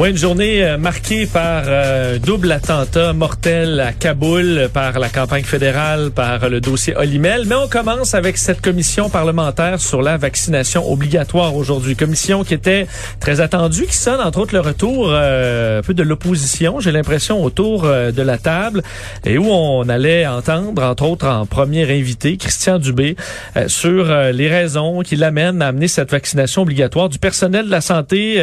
Oui, 0.00 0.10
une 0.10 0.16
journée 0.16 0.62
euh, 0.62 0.78
marquée 0.78 1.26
par 1.26 1.64
euh, 1.66 2.20
double 2.20 2.52
attentat 2.52 3.12
mortel 3.14 3.80
à 3.80 3.92
Kaboul 3.92 4.68
par 4.72 5.00
la 5.00 5.08
campagne 5.08 5.42
fédérale, 5.42 6.12
par 6.12 6.48
le 6.48 6.60
dossier 6.60 6.96
Olimel. 6.96 7.46
Mais 7.46 7.56
on 7.56 7.66
commence 7.66 8.14
avec 8.14 8.38
cette 8.38 8.60
commission 8.60 9.10
parlementaire 9.10 9.80
sur 9.80 10.00
la 10.00 10.16
vaccination 10.16 10.88
obligatoire 10.88 11.56
aujourd'hui. 11.56 11.96
Commission 11.96 12.44
qui 12.44 12.54
était 12.54 12.86
très 13.18 13.40
attendue, 13.40 13.86
qui 13.86 13.96
sonne 13.96 14.20
entre 14.20 14.38
autres 14.38 14.54
le 14.54 14.60
retour 14.60 15.08
euh, 15.10 15.80
un 15.80 15.82
peu 15.82 15.94
de 15.94 16.04
l'opposition, 16.04 16.78
j'ai 16.78 16.92
l'impression, 16.92 17.42
autour 17.42 17.84
euh, 17.84 18.12
de 18.12 18.22
la 18.22 18.38
table 18.38 18.84
et 19.26 19.36
où 19.36 19.46
on 19.50 19.88
allait 19.88 20.28
entendre, 20.28 20.80
entre 20.80 21.06
autres 21.06 21.26
en 21.26 21.44
premier 21.44 21.82
invité, 21.90 22.36
Christian 22.36 22.78
Dubé, 22.78 23.16
euh, 23.56 23.66
sur 23.66 24.04
les 24.32 24.48
raisons 24.48 25.00
qui 25.00 25.16
l'amènent 25.16 25.60
à 25.60 25.66
amener 25.66 25.88
cette 25.88 26.12
vaccination 26.12 26.62
obligatoire 26.62 27.08
du 27.08 27.18
personnel 27.18 27.66
de 27.66 27.70
la 27.72 27.80
santé, 27.80 28.40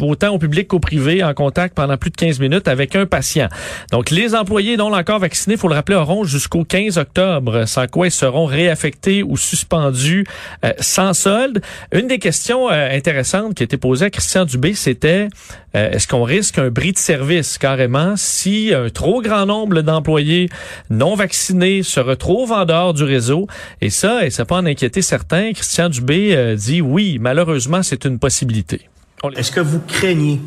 autant 0.00 0.34
au 0.34 0.38
public 0.38 0.63
qu'au 0.64 0.80
privé, 0.80 1.22
en 1.22 1.34
contact 1.34 1.74
pendant 1.74 1.96
plus 1.96 2.10
de 2.10 2.16
15 2.16 2.40
minutes 2.40 2.68
avec 2.68 2.96
un 2.96 3.06
patient. 3.06 3.48
Donc, 3.90 4.10
les 4.10 4.34
employés 4.34 4.76
non 4.76 4.92
encore 4.92 5.18
vaccinés, 5.18 5.56
faut 5.56 5.68
le 5.68 5.74
rappeler, 5.74 5.96
auront 5.96 6.24
jusqu'au 6.24 6.64
15 6.64 6.98
octobre, 6.98 7.64
sans 7.66 7.86
quoi 7.86 8.06
ils 8.06 8.10
seront 8.10 8.46
réaffectés 8.46 9.22
ou 9.22 9.36
suspendus 9.36 10.24
euh, 10.64 10.72
sans 10.80 11.14
solde. 11.14 11.62
Une 11.92 12.06
des 12.06 12.18
questions 12.18 12.70
euh, 12.70 12.88
intéressantes 12.90 13.54
qui 13.54 13.62
a 13.62 13.64
été 13.64 13.76
posée 13.76 14.06
à 14.06 14.10
Christian 14.10 14.44
Dubé, 14.44 14.74
c'était 14.74 15.28
euh, 15.76 15.90
est-ce 15.90 16.06
qu'on 16.06 16.22
risque 16.22 16.58
un 16.58 16.70
bris 16.70 16.92
de 16.92 16.98
service? 16.98 17.58
Carrément 17.58 18.14
si 18.16 18.72
un 18.74 18.90
trop 18.90 19.22
grand 19.22 19.46
nombre 19.46 19.80
d'employés 19.82 20.48
non 20.90 21.14
vaccinés 21.14 21.82
se 21.82 22.00
retrouvent 22.00 22.52
en 22.52 22.64
dehors 22.64 22.94
du 22.94 23.04
réseau? 23.04 23.46
Et 23.80 23.90
ça, 23.90 24.24
et 24.24 24.30
ça 24.30 24.44
peut 24.44 24.54
en 24.54 24.66
inquiéter 24.66 25.02
certains, 25.02 25.52
Christian 25.52 25.88
Dubé 25.88 26.54
dit 26.56 26.80
oui, 26.80 27.18
malheureusement, 27.20 27.82
c'est 27.82 28.04
une 28.04 28.18
possibilité. 28.18 28.88
Les- 29.30 29.40
Est-ce 29.40 29.52
que 29.52 29.60
vous 29.60 29.80
craignez 29.80 30.40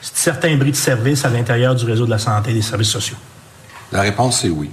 certains 0.00 0.56
bris 0.56 0.70
de 0.70 0.76
service 0.76 1.24
à 1.24 1.28
l'intérieur 1.30 1.74
du 1.74 1.84
réseau 1.84 2.04
de 2.06 2.10
la 2.10 2.18
santé 2.18 2.50
et 2.50 2.54
des 2.54 2.62
services 2.62 2.88
sociaux? 2.88 3.16
La 3.92 4.02
réponse 4.02 4.44
est 4.44 4.48
oui. 4.50 4.70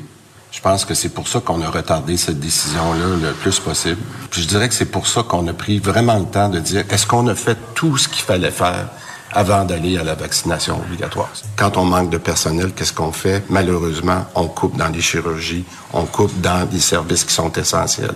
Je 0.51 0.61
pense 0.61 0.85
que 0.85 0.93
c'est 0.93 1.09
pour 1.09 1.27
ça 1.27 1.39
qu'on 1.41 1.61
a 1.61 1.69
retardé 1.69 2.15
cette 2.17 2.39
décision-là 2.39 3.17
le 3.21 3.33
plus 3.33 3.59
possible. 3.59 3.97
Puis 4.31 4.41
je 4.43 4.47
dirais 4.47 4.69
que 4.69 4.73
c'est 4.75 4.85
pour 4.85 5.07
ça 5.07 5.23
qu'on 5.23 5.45
a 5.47 5.53
pris 5.53 5.77
vraiment 5.79 6.17
le 6.17 6.25
temps 6.25 6.49
de 6.49 6.59
dire 6.59 6.83
est-ce 6.89 7.05
qu'on 7.05 7.27
a 7.27 7.35
fait 7.35 7.57
tout 7.75 7.97
ce 7.97 8.07
qu'il 8.07 8.23
fallait 8.23 8.51
faire 8.51 8.87
avant 9.33 9.65
d'aller 9.65 9.97
à 9.97 10.03
la 10.03 10.15
vaccination 10.15 10.79
obligatoire? 10.79 11.29
Quand 11.57 11.75
on 11.77 11.83
manque 11.83 12.09
de 12.09 12.17
personnel, 12.17 12.71
qu'est-ce 12.73 12.93
qu'on 12.93 13.11
fait? 13.11 13.43
Malheureusement, 13.49 14.25
on 14.35 14.47
coupe 14.47 14.77
dans 14.77 14.87
les 14.87 15.01
chirurgies, 15.01 15.65
on 15.93 16.05
coupe 16.05 16.39
dans 16.41 16.65
des 16.65 16.79
services 16.79 17.25
qui 17.25 17.33
sont 17.33 17.51
essentiels. 17.51 18.15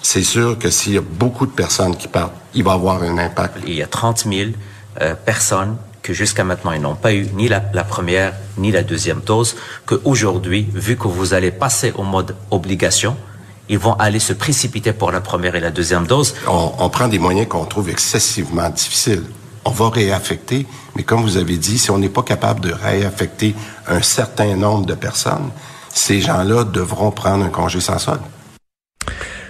C'est 0.00 0.22
sûr 0.24 0.58
que 0.58 0.70
s'il 0.70 0.94
y 0.94 0.98
a 0.98 1.02
beaucoup 1.02 1.46
de 1.46 1.52
personnes 1.52 1.96
qui 1.96 2.08
partent, 2.08 2.32
il 2.54 2.64
va 2.64 2.72
y 2.72 2.74
avoir 2.74 3.02
un 3.02 3.18
impact. 3.18 3.58
Il 3.66 3.74
y 3.74 3.82
a 3.82 3.86
30 3.86 4.24
000 4.28 4.50
euh, 5.00 5.14
personnes 5.14 5.76
que 6.02 6.12
jusqu'à 6.12 6.44
maintenant, 6.44 6.72
ils 6.72 6.80
n'ont 6.80 6.94
pas 6.94 7.12
eu 7.12 7.26
ni 7.34 7.48
la, 7.48 7.60
première 7.60 8.32
ni 8.58 8.70
la 8.70 8.82
deuxième 8.82 9.20
dose, 9.20 9.56
qu'aujourd'hui, 9.86 10.68
vu 10.72 10.96
que 10.96 11.08
vous 11.08 11.34
allez 11.34 11.50
passer 11.50 11.92
au 11.96 12.04
mode 12.04 12.36
obligation, 12.50 13.16
ils 13.68 13.78
vont 13.78 13.94
aller 13.94 14.20
se 14.20 14.32
précipiter 14.32 14.92
pour 14.92 15.10
la 15.10 15.20
première 15.20 15.56
et 15.56 15.60
la 15.60 15.72
deuxième 15.72 16.06
dose. 16.06 16.34
On, 16.46 16.72
on 16.78 16.88
prend 16.90 17.08
des 17.08 17.18
moyens 17.18 17.48
qu'on 17.48 17.64
trouve 17.64 17.88
excessivement 17.88 18.68
difficiles. 18.70 19.24
On 19.64 19.70
va 19.70 19.90
réaffecter, 19.90 20.64
mais 20.94 21.02
comme 21.02 21.22
vous 21.22 21.36
avez 21.36 21.56
dit, 21.56 21.76
si 21.76 21.90
on 21.90 21.98
n'est 21.98 22.08
pas 22.08 22.22
capable 22.22 22.60
de 22.60 22.72
réaffecter 22.72 23.56
un 23.88 24.00
certain 24.00 24.54
nombre 24.54 24.86
de 24.86 24.94
personnes, 24.94 25.50
ces 25.92 26.20
gens-là 26.20 26.62
devront 26.62 27.10
prendre 27.10 27.44
un 27.44 27.48
congé 27.48 27.80
sans 27.80 27.98
solde. 27.98 28.20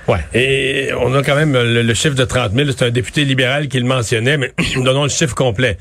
Ouais. 0.09 0.21
Et 0.35 0.91
on 0.99 1.15
a 1.15 1.23
quand 1.23 1.35
même 1.35 1.53
le, 1.53 1.95
chiffre 1.95 2.15
de 2.15 2.25
30 2.25 2.53
000. 2.53 2.71
C'est 2.77 2.85
un 2.85 2.91
député 2.91 3.25
libéral 3.25 3.69
qui 3.69 3.79
le 3.79 3.87
mentionnait, 3.87 4.37
mais 4.37 4.53
donnons 4.77 5.05
le 5.05 5.09
chiffre 5.09 5.35
complet. 5.35 5.79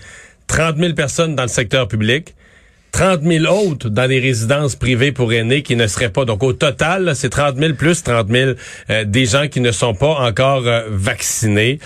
30 0.48 0.78
000 0.78 0.94
personnes 0.94 1.36
dans 1.36 1.44
le 1.44 1.50
secteur 1.50 1.88
public. 1.88 2.36
30 2.92 3.24
000 3.24 3.46
autres 3.54 3.90
dans 3.90 4.10
les 4.10 4.22
résidences 4.22 4.78
privées 4.78 5.12
pour 5.12 5.34
aînés 5.34 5.64
qui 5.64 5.76
ne 5.76 5.86
seraient 5.86 6.12
pas. 6.12 6.24
Donc, 6.24 6.44
au 6.44 6.54
total, 6.54 7.12
c'est 7.14 7.30
30 7.30 7.58
000 7.58 7.74
plus 7.74 8.04
30 8.04 8.30
000 8.30 8.52
euh, 8.90 9.04
des 9.04 9.26
gens 9.26 9.50
qui 9.50 9.60
ne 9.60 9.72
sont 9.72 9.94
pas 9.94 10.16
encore 10.22 10.66
euh, 10.66 10.84
vaccinés. 10.90 11.80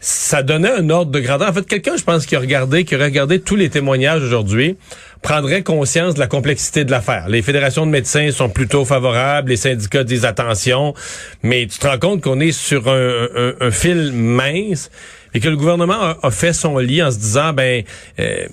Ça 0.00 0.42
donnait 0.42 0.70
un 0.70 0.88
ordre 0.88 1.10
de 1.10 1.20
grandeur. 1.20 1.50
En 1.50 1.52
fait, 1.52 1.66
quelqu'un, 1.66 1.96
je 1.98 2.04
pense, 2.04 2.24
qui 2.24 2.34
a 2.34 2.40
regardé, 2.40 2.84
qui 2.84 2.94
aurait 2.96 3.04
regardé 3.04 3.40
tous 3.40 3.56
les 3.56 3.68
témoignages 3.68 4.22
aujourd'hui, 4.22 4.78
prendrait 5.24 5.64
conscience 5.64 6.14
de 6.14 6.20
la 6.20 6.28
complexité 6.28 6.84
de 6.84 6.92
l'affaire. 6.92 7.28
Les 7.28 7.42
fédérations 7.42 7.86
de 7.86 7.90
médecins 7.90 8.30
sont 8.30 8.48
plutôt 8.48 8.84
favorables, 8.84 9.48
les 9.48 9.56
syndicats 9.56 10.04
disent 10.04 10.24
attention, 10.24 10.94
mais 11.42 11.66
tu 11.66 11.78
te 11.78 11.86
rends 11.88 11.98
compte 11.98 12.20
qu'on 12.20 12.38
est 12.38 12.52
sur 12.52 12.88
un, 12.88 13.26
un, 13.34 13.52
un 13.58 13.70
fil 13.72 14.12
mince 14.12 14.90
et 15.34 15.40
que 15.40 15.48
le 15.48 15.56
gouvernement 15.56 16.00
a, 16.00 16.18
a, 16.22 16.30
fait 16.30 16.52
son 16.52 16.78
lit 16.78 17.02
en 17.02 17.10
se 17.10 17.18
disant, 17.18 17.52
ben... 17.52 17.82
Euh, 18.20 18.46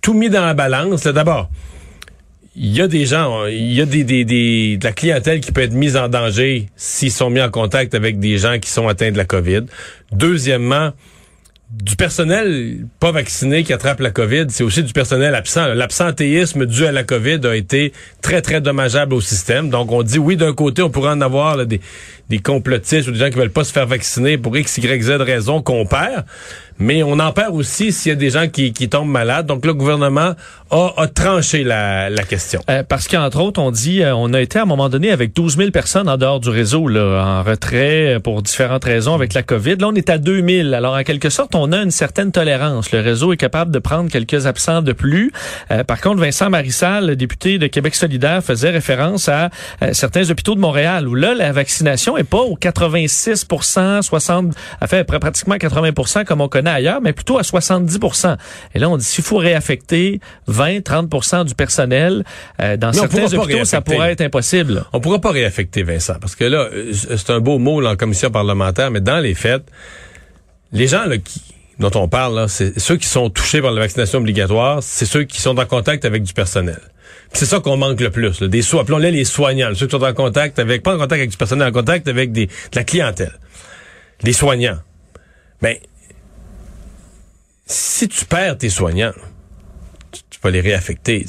tout 0.00 0.14
mis 0.14 0.30
dans 0.30 0.44
la 0.44 0.54
balance. 0.54 1.04
D'abord, 1.04 1.50
il 2.56 2.74
y 2.74 2.80
a 2.80 2.88
des 2.88 3.04
gens, 3.04 3.46
il 3.46 3.72
y 3.72 3.80
a 3.80 3.84
des, 3.86 4.04
des, 4.04 4.24
des, 4.24 4.76
de 4.78 4.84
la 4.84 4.92
clientèle 4.92 5.40
qui 5.40 5.52
peut 5.52 5.60
être 5.60 5.74
mise 5.74 5.96
en 5.96 6.08
danger 6.08 6.68
s'ils 6.76 7.12
sont 7.12 7.28
mis 7.28 7.42
en 7.42 7.50
contact 7.50 7.94
avec 7.94 8.18
des 8.18 8.38
gens 8.38 8.58
qui 8.58 8.70
sont 8.70 8.88
atteints 8.88 9.12
de 9.12 9.18
la 9.18 9.24
COVID. 9.24 9.66
Deuxièmement, 10.12 10.92
du 11.70 11.96
personnel 11.96 12.86
pas 12.98 13.12
vacciné 13.12 13.62
qui 13.62 13.74
attrape 13.74 14.00
la 14.00 14.10
COVID, 14.10 14.46
c'est 14.48 14.64
aussi 14.64 14.82
du 14.82 14.94
personnel 14.94 15.34
absent. 15.34 15.66
L'absentéisme 15.74 16.64
dû 16.64 16.86
à 16.86 16.92
la 16.92 17.04
COVID 17.04 17.40
a 17.44 17.54
été 17.54 17.92
très, 18.22 18.40
très 18.40 18.62
dommageable 18.62 19.12
au 19.12 19.20
système. 19.20 19.68
Donc, 19.68 19.92
on 19.92 20.02
dit 20.02 20.18
oui, 20.18 20.36
d'un 20.36 20.54
côté, 20.54 20.80
on 20.80 20.88
pourrait 20.88 21.10
en 21.10 21.20
avoir 21.20 21.66
des, 21.66 21.80
des 22.30 22.38
complotistes 22.38 23.08
ou 23.08 23.12
des 23.12 23.18
gens 23.18 23.28
qui 23.28 23.36
veulent 23.36 23.50
pas 23.50 23.64
se 23.64 23.72
faire 23.72 23.86
vacciner 23.86 24.38
pour 24.38 24.56
X, 24.56 24.78
Y, 24.78 25.02
Z 25.02 25.10
raison 25.20 25.60
qu'on 25.60 25.84
perd. 25.84 26.24
Mais 26.78 27.02
on 27.02 27.18
en 27.18 27.32
perd 27.32 27.54
aussi 27.54 27.92
s'il 27.92 28.10
y 28.10 28.12
a 28.12 28.16
des 28.16 28.30
gens 28.30 28.48
qui, 28.48 28.72
qui 28.72 28.88
tombent 28.88 29.10
malades. 29.10 29.46
Donc, 29.46 29.66
le 29.66 29.74
gouvernement 29.74 30.34
a, 30.70 30.92
a 30.96 31.06
tranché 31.08 31.64
la, 31.64 32.10
la 32.10 32.22
question. 32.22 32.60
Euh, 32.70 32.82
parce 32.82 33.08
qu'entre 33.08 33.40
autres, 33.40 33.60
on 33.60 33.70
dit, 33.70 34.02
euh, 34.02 34.14
on 34.14 34.32
a 34.32 34.40
été 34.40 34.58
à 34.58 34.62
un 34.62 34.66
moment 34.66 34.88
donné 34.88 35.10
avec 35.10 35.34
12 35.34 35.56
000 35.56 35.70
personnes 35.70 36.08
en 36.08 36.16
dehors 36.16 36.40
du 36.40 36.50
réseau, 36.50 36.88
là, 36.88 37.24
en 37.24 37.42
retrait 37.42 38.18
pour 38.22 38.42
différentes 38.42 38.84
raisons 38.84 39.14
avec 39.14 39.34
la 39.34 39.42
COVID. 39.42 39.76
Là, 39.76 39.88
on 39.88 39.94
est 39.94 40.10
à 40.10 40.18
2 40.18 40.46
000. 40.46 40.72
Alors, 40.74 40.94
en 40.94 41.02
quelque 41.02 41.30
sorte, 41.30 41.54
on 41.54 41.72
a 41.72 41.78
une 41.78 41.90
certaine 41.90 42.32
tolérance. 42.32 42.92
Le 42.92 43.00
réseau 43.00 43.32
est 43.32 43.36
capable 43.36 43.70
de 43.70 43.78
prendre 43.78 44.10
quelques 44.10 44.46
absents 44.46 44.82
de 44.82 44.92
plus. 44.92 45.32
Euh, 45.70 45.84
par 45.84 46.00
contre, 46.00 46.20
Vincent 46.20 46.50
Marissal, 46.50 47.06
le 47.06 47.16
député 47.16 47.58
de 47.58 47.66
Québec 47.66 47.94
solidaire, 47.94 48.42
faisait 48.42 48.70
référence 48.70 49.28
à 49.28 49.50
euh, 49.82 49.92
certains 49.92 50.30
hôpitaux 50.30 50.54
de 50.54 50.60
Montréal 50.60 51.08
où 51.08 51.14
là, 51.14 51.34
la 51.34 51.52
vaccination 51.52 52.16
est 52.16 52.24
pas 52.24 52.38
au 52.38 52.56
86% 52.56 54.02
60, 54.02 54.54
a 54.80 54.86
fait 54.86 55.04
pratiquement 55.04 55.56
80% 55.56 56.24
comme 56.24 56.40
on 56.40 56.48
connaît 56.48 56.67
ailleurs, 56.68 57.00
mais 57.00 57.12
plutôt 57.12 57.38
à 57.38 57.42
70% 57.42 58.36
Et 58.74 58.78
là, 58.78 58.88
on 58.88 58.96
dit 58.96 59.04
s'il 59.04 59.24
faut 59.24 59.36
réaffecter 59.36 60.20
20, 60.46 60.78
30% 60.78 61.44
du 61.44 61.54
personnel 61.54 62.24
euh, 62.60 62.76
dans 62.76 62.92
certains 62.92 63.32
hôpitaux, 63.32 63.64
ça 63.64 63.80
pourrait 63.80 64.12
être 64.12 64.20
impossible. 64.20 64.84
On 64.92 65.00
pourra 65.00 65.20
pas 65.20 65.30
réaffecter 65.30 65.82
Vincent 65.82 66.16
parce 66.20 66.36
que 66.36 66.44
là, 66.44 66.68
c'est 66.92 67.30
un 67.30 67.40
beau 67.40 67.58
mot 67.58 67.80
là, 67.80 67.90
en 67.90 67.96
commission 67.96 68.30
parlementaire, 68.30 68.90
mais 68.90 69.00
dans 69.00 69.18
les 69.18 69.34
faits, 69.34 69.64
les 70.72 70.86
gens 70.86 71.04
là, 71.04 71.18
qui, 71.18 71.42
dont 71.78 71.90
on 71.94 72.08
parle, 72.08 72.48
c'est 72.48 72.78
ceux 72.78 72.96
qui 72.96 73.06
sont 73.06 73.30
touchés 73.30 73.60
par 73.60 73.70
la 73.70 73.80
vaccination 73.80 74.18
obligatoire, 74.18 74.82
c'est 74.82 75.06
ceux 75.06 75.24
qui 75.24 75.40
sont 75.40 75.58
en 75.58 75.66
contact 75.66 76.04
avec 76.04 76.22
du 76.22 76.32
personnel. 76.32 76.80
C'est 77.32 77.46
ça 77.46 77.60
qu'on 77.60 77.76
manque 77.76 78.00
le 78.00 78.10
plus, 78.10 78.40
là, 78.40 78.48
des 78.48 78.62
soins, 78.62 78.82
appelons-les 78.82 79.10
les 79.10 79.24
soignants, 79.24 79.70
ceux 79.74 79.86
qui 79.86 79.96
sont 79.96 80.02
en 80.02 80.14
contact 80.14 80.58
avec, 80.58 80.82
pas 80.82 80.94
en 80.94 80.98
contact 80.98 81.20
avec 81.20 81.30
du 81.30 81.36
personnel, 81.36 81.68
en 81.68 81.72
contact 81.72 82.08
avec 82.08 82.32
des, 82.32 82.46
de 82.46 82.52
la 82.74 82.84
clientèle. 82.84 83.38
Les 84.22 84.32
soignants. 84.32 84.78
Ben, 85.60 85.76
si 87.68 88.08
tu 88.08 88.24
perds 88.24 88.58
tes 88.58 88.70
soignants, 88.70 89.12
tu, 90.10 90.22
tu 90.30 90.38
vas 90.42 90.50
les 90.50 90.60
réaffecter. 90.60 91.24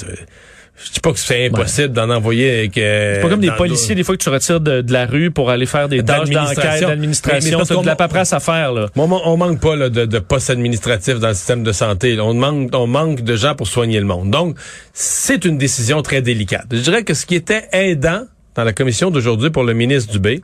Je 0.81 0.91
dis 0.93 1.01
pas 1.01 1.11
que 1.11 1.19
c'est 1.19 1.47
impossible 1.47 1.89
d'en 1.89 2.09
envoyer 2.09 2.59
avec. 2.59 2.71
C'est 2.75 3.19
pas 3.21 3.29
comme 3.29 3.41
des 3.41 3.51
policiers, 3.51 3.95
des 3.95 4.03
fois 4.03 4.15
que 4.15 4.23
tu 4.23 4.29
retires 4.29 4.61
de, 4.61 4.83
la 4.89 5.05
rue 5.05 5.29
pour 5.29 5.49
aller 5.49 5.65
faire 5.65 5.89
des 5.89 6.01
tâches 6.03 6.29
d'enquête, 6.29 6.81
d'administration. 6.81 7.81
De 7.81 7.85
la 7.85 7.97
paperasse 7.97 8.31
à 8.31 8.39
faire, 8.39 8.71
là. 8.71 8.87
On, 8.95 9.11
on 9.11 9.37
manque 9.37 9.59
pas 9.59 9.75
là, 9.75 9.89
de, 9.89 10.05
de 10.05 10.19
postes 10.19 10.49
administratifs 10.49 11.19
dans 11.19 11.27
le 11.27 11.33
système 11.33 11.63
de 11.63 11.71
santé. 11.73 12.17
On 12.19 12.33
manque, 12.33 12.69
on 12.73 12.87
manque 12.87 13.21
de 13.21 13.35
gens 13.35 13.55
pour 13.55 13.67
soigner 13.67 13.99
le 13.99 14.05
monde. 14.05 14.31
Donc, 14.31 14.57
c'est 14.93 15.43
une 15.43 15.57
décision 15.57 16.01
très 16.01 16.21
délicate. 16.21 16.67
Je 16.71 16.79
dirais 16.79 17.03
que 17.03 17.13
ce 17.13 17.25
qui 17.25 17.35
était 17.35 17.67
aidant 17.73 18.23
dans 18.55 18.63
la 18.63 18.73
commission 18.73 19.11
d'aujourd'hui 19.11 19.49
pour 19.49 19.63
le 19.63 19.73
ministre 19.73 20.13
Dubé, 20.13 20.41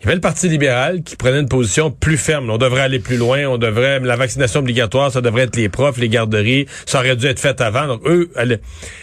il 0.00 0.04
y 0.04 0.06
avait 0.06 0.14
le 0.14 0.20
Parti 0.20 0.48
libéral 0.48 1.02
qui 1.02 1.16
prenait 1.16 1.40
une 1.40 1.48
position 1.48 1.90
plus 1.90 2.18
ferme. 2.18 2.48
On 2.50 2.56
devrait 2.58 2.82
aller 2.82 3.00
plus 3.00 3.16
loin. 3.16 3.46
On 3.46 3.58
devrait 3.58 3.98
la 3.98 4.14
vaccination 4.14 4.60
obligatoire, 4.60 5.10
ça 5.10 5.20
devrait 5.20 5.42
être 5.42 5.56
les 5.56 5.68
profs, 5.68 5.98
les 5.98 6.08
garderies. 6.08 6.66
Ça 6.86 7.00
aurait 7.00 7.16
dû 7.16 7.26
être 7.26 7.40
fait 7.40 7.60
avant. 7.60 7.88
Donc 7.88 8.02
eux, 8.06 8.30
allaient. 8.36 8.60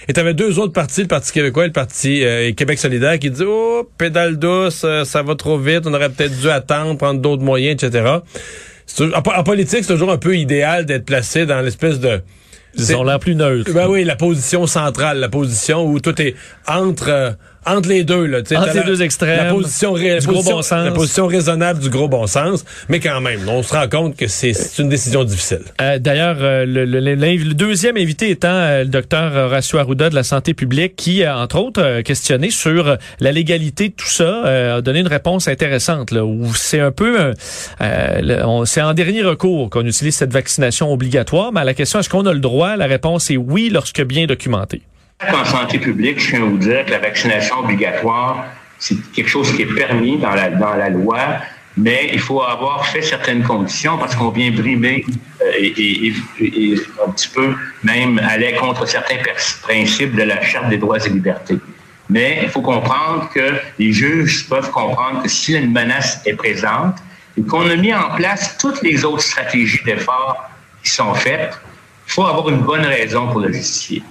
et 0.08 0.14
t'avais 0.14 0.34
deux 0.34 0.58
autres 0.58 0.72
partis, 0.72 1.02
le 1.02 1.08
Parti 1.08 1.34
québécois 1.34 1.66
et 1.66 1.68
le 1.68 1.74
Parti 1.74 2.24
euh, 2.24 2.54
Québec 2.54 2.80
solidaire, 2.80 3.20
qui 3.20 3.30
disaient 3.30 3.44
oh 3.46 3.90
pédale 3.98 4.38
douce, 4.38 4.84
euh, 4.86 5.04
ça 5.04 5.22
va 5.22 5.36
trop 5.36 5.58
vite. 5.58 5.82
On 5.86 5.94
aurait 5.94 6.10
peut-être 6.10 6.40
dû 6.40 6.50
attendre, 6.50 6.98
prendre 6.98 7.20
d'autres 7.20 7.44
moyens, 7.44 7.84
etc. 7.84 8.20
En, 9.00 9.18
en 9.18 9.44
politique, 9.44 9.84
c'est 9.84 9.94
toujours 9.94 10.12
un 10.12 10.18
peu 10.18 10.38
idéal 10.38 10.86
d'être 10.86 11.06
placé 11.06 11.46
dans 11.46 11.60
l'espèce 11.60 12.00
de 12.00 12.22
ils 12.78 12.96
ont 12.96 13.04
l'air 13.04 13.20
plus 13.20 13.36
neutres. 13.36 13.72
Ben 13.74 13.88
oui, 13.88 14.04
la 14.04 14.16
position 14.16 14.68
centrale, 14.68 15.20
la 15.20 15.30
position 15.30 15.86
où 15.86 16.00
tout 16.00 16.22
est 16.22 16.36
entre 16.68 17.10
euh, 17.10 17.32
entre 17.66 17.90
les 17.90 18.04
deux 18.04 18.26
là, 18.26 18.40
entre 18.40 18.74
les 18.74 18.84
deux 18.84 19.02
extrêmes. 19.02 19.46
La 19.48 19.54
position, 19.54 19.94
du 19.94 20.28
gros 20.28 20.44
bon 20.44 20.62
sens. 20.62 20.86
La 20.86 20.92
position 20.92 21.28
raisonnable 21.28 21.80
du 21.80 21.90
gros 21.90 22.08
bon 22.08 22.28
sens, 22.28 22.66
mais 22.90 23.00
quand 23.00 23.22
même, 23.22 23.42
on 23.48 23.64
se 23.64 23.74
rend 23.74 23.88
compte 23.88 24.16
que 24.16 24.28
c'est 24.28 24.54
une 24.80 24.90
décision 24.90 25.24
difficile. 25.24 25.62
Euh, 25.82 26.00
D'ailleurs, 26.00 26.38
euh, 26.40 26.66
le, 26.66 26.86
le, 26.86 27.00
le, 27.00 27.54
deuxième 27.54 27.98
invité 27.98 28.30
étant 28.30 28.48
euh, 28.50 28.84
le 28.84 28.90
docteur 28.90 29.34
Horacio 29.34 29.80
Arruda 29.80 30.10
de 30.10 30.16
la 30.16 30.24
santé 30.24 30.54
publique, 30.54 30.96
qui 30.96 31.24
a 31.24 31.38
entre 31.38 31.58
autres 31.60 32.02
questionné 32.02 32.50
sur 32.50 32.98
la 33.20 33.32
légalité 33.32 33.90
de 33.90 33.94
tout 33.94 34.10
ça, 34.10 34.76
a 34.76 34.82
donné 34.82 35.00
une 35.00 35.08
réponse 35.08 35.48
intéressante 35.48 36.12
là, 36.12 36.26
où 36.26 36.54
c'est 36.54 36.80
un 36.80 36.92
peu, 36.92 37.34
c'est 38.66 38.82
en 38.82 38.94
dernier 38.94 39.24
recours 39.24 39.70
qu'on 39.70 39.86
utilise 39.86 40.16
cette 40.16 40.34
vaccination 40.34 40.92
obligatoire, 40.92 41.52
mais 41.52 41.62
à 41.62 41.64
la 41.64 41.74
question 41.74 42.00
est-ce 42.00 42.10
qu'on 42.10 42.26
a 42.26 42.34
le 42.34 42.40
droit, 42.40 42.76
la 42.76 42.86
réponse 42.86 43.30
est 43.32 43.38
oui 43.38 43.70
lorsque 43.70 44.04
bien 44.04 44.26
documenté. 44.26 44.82
En 45.22 45.46
santé 45.46 45.80
publique, 45.80 46.20
je 46.20 46.32
tiens 46.32 46.42
à 46.44 46.46
vous 46.46 46.58
dire 46.58 46.86
que 46.86 46.92
la 46.92 47.00
vaccination 47.00 47.60
obligatoire, 47.60 48.48
c'est 48.78 48.96
quelque 49.14 49.30
chose 49.30 49.56
qui 49.56 49.62
est 49.62 49.74
permis 49.74 50.18
dans 50.18 50.36
la, 50.36 50.50
dans 50.50 50.74
la 50.74 50.90
loi, 50.90 51.20
mais 51.78 52.10
il 52.12 52.20
faut 52.20 52.42
avoir 52.42 52.86
fait 52.88 53.02
certaines 53.02 53.42
conditions 53.44 53.98
parce 53.98 54.14
qu'on 54.16 54.30
vient 54.30 54.52
brimer 54.52 55.06
euh, 55.42 55.52
et, 55.58 56.14
et, 56.42 56.76
un 57.06 57.12
petit 57.12 57.30
peu 57.30 57.56
même 57.84 58.20
aller 58.20 58.56
contre 58.56 58.86
certains 58.88 59.18
principes 59.62 60.16
de 60.16 60.24
la 60.24 60.42
Charte 60.42 60.68
des 60.70 60.78
droits 60.78 61.00
et 61.06 61.10
libertés. 61.10 61.60
Mais 62.10 62.40
il 62.44 62.50
faut 62.50 62.62
comprendre 62.62 63.30
que 63.34 63.54
les 63.80 63.94
juges 63.94 64.48
peuvent 64.50 64.70
comprendre 64.72 65.24
que 65.24 65.30
si 65.30 65.54
une 65.54 65.72
menace 65.72 66.22
est 66.26 66.36
présente 66.36 66.98
et 67.38 67.42
qu'on 67.42 67.70
a 67.70 67.76
mis 67.78 67.94
en 67.94 68.16
place 68.16 68.58
toutes 68.58 68.82
les 68.82 69.06
autres 69.06 69.24
stratégies 69.24 69.84
d'effort 69.86 70.50
qui 70.84 70.92
sont 70.92 71.14
faites, 71.14 71.58
il 72.08 72.12
faut 72.12 72.26
avoir 72.26 72.50
une 72.50 72.62
bonne 72.62 72.86
raison 72.86 73.28
pour 73.28 73.40
le 73.40 73.52
justifier. 73.52 74.04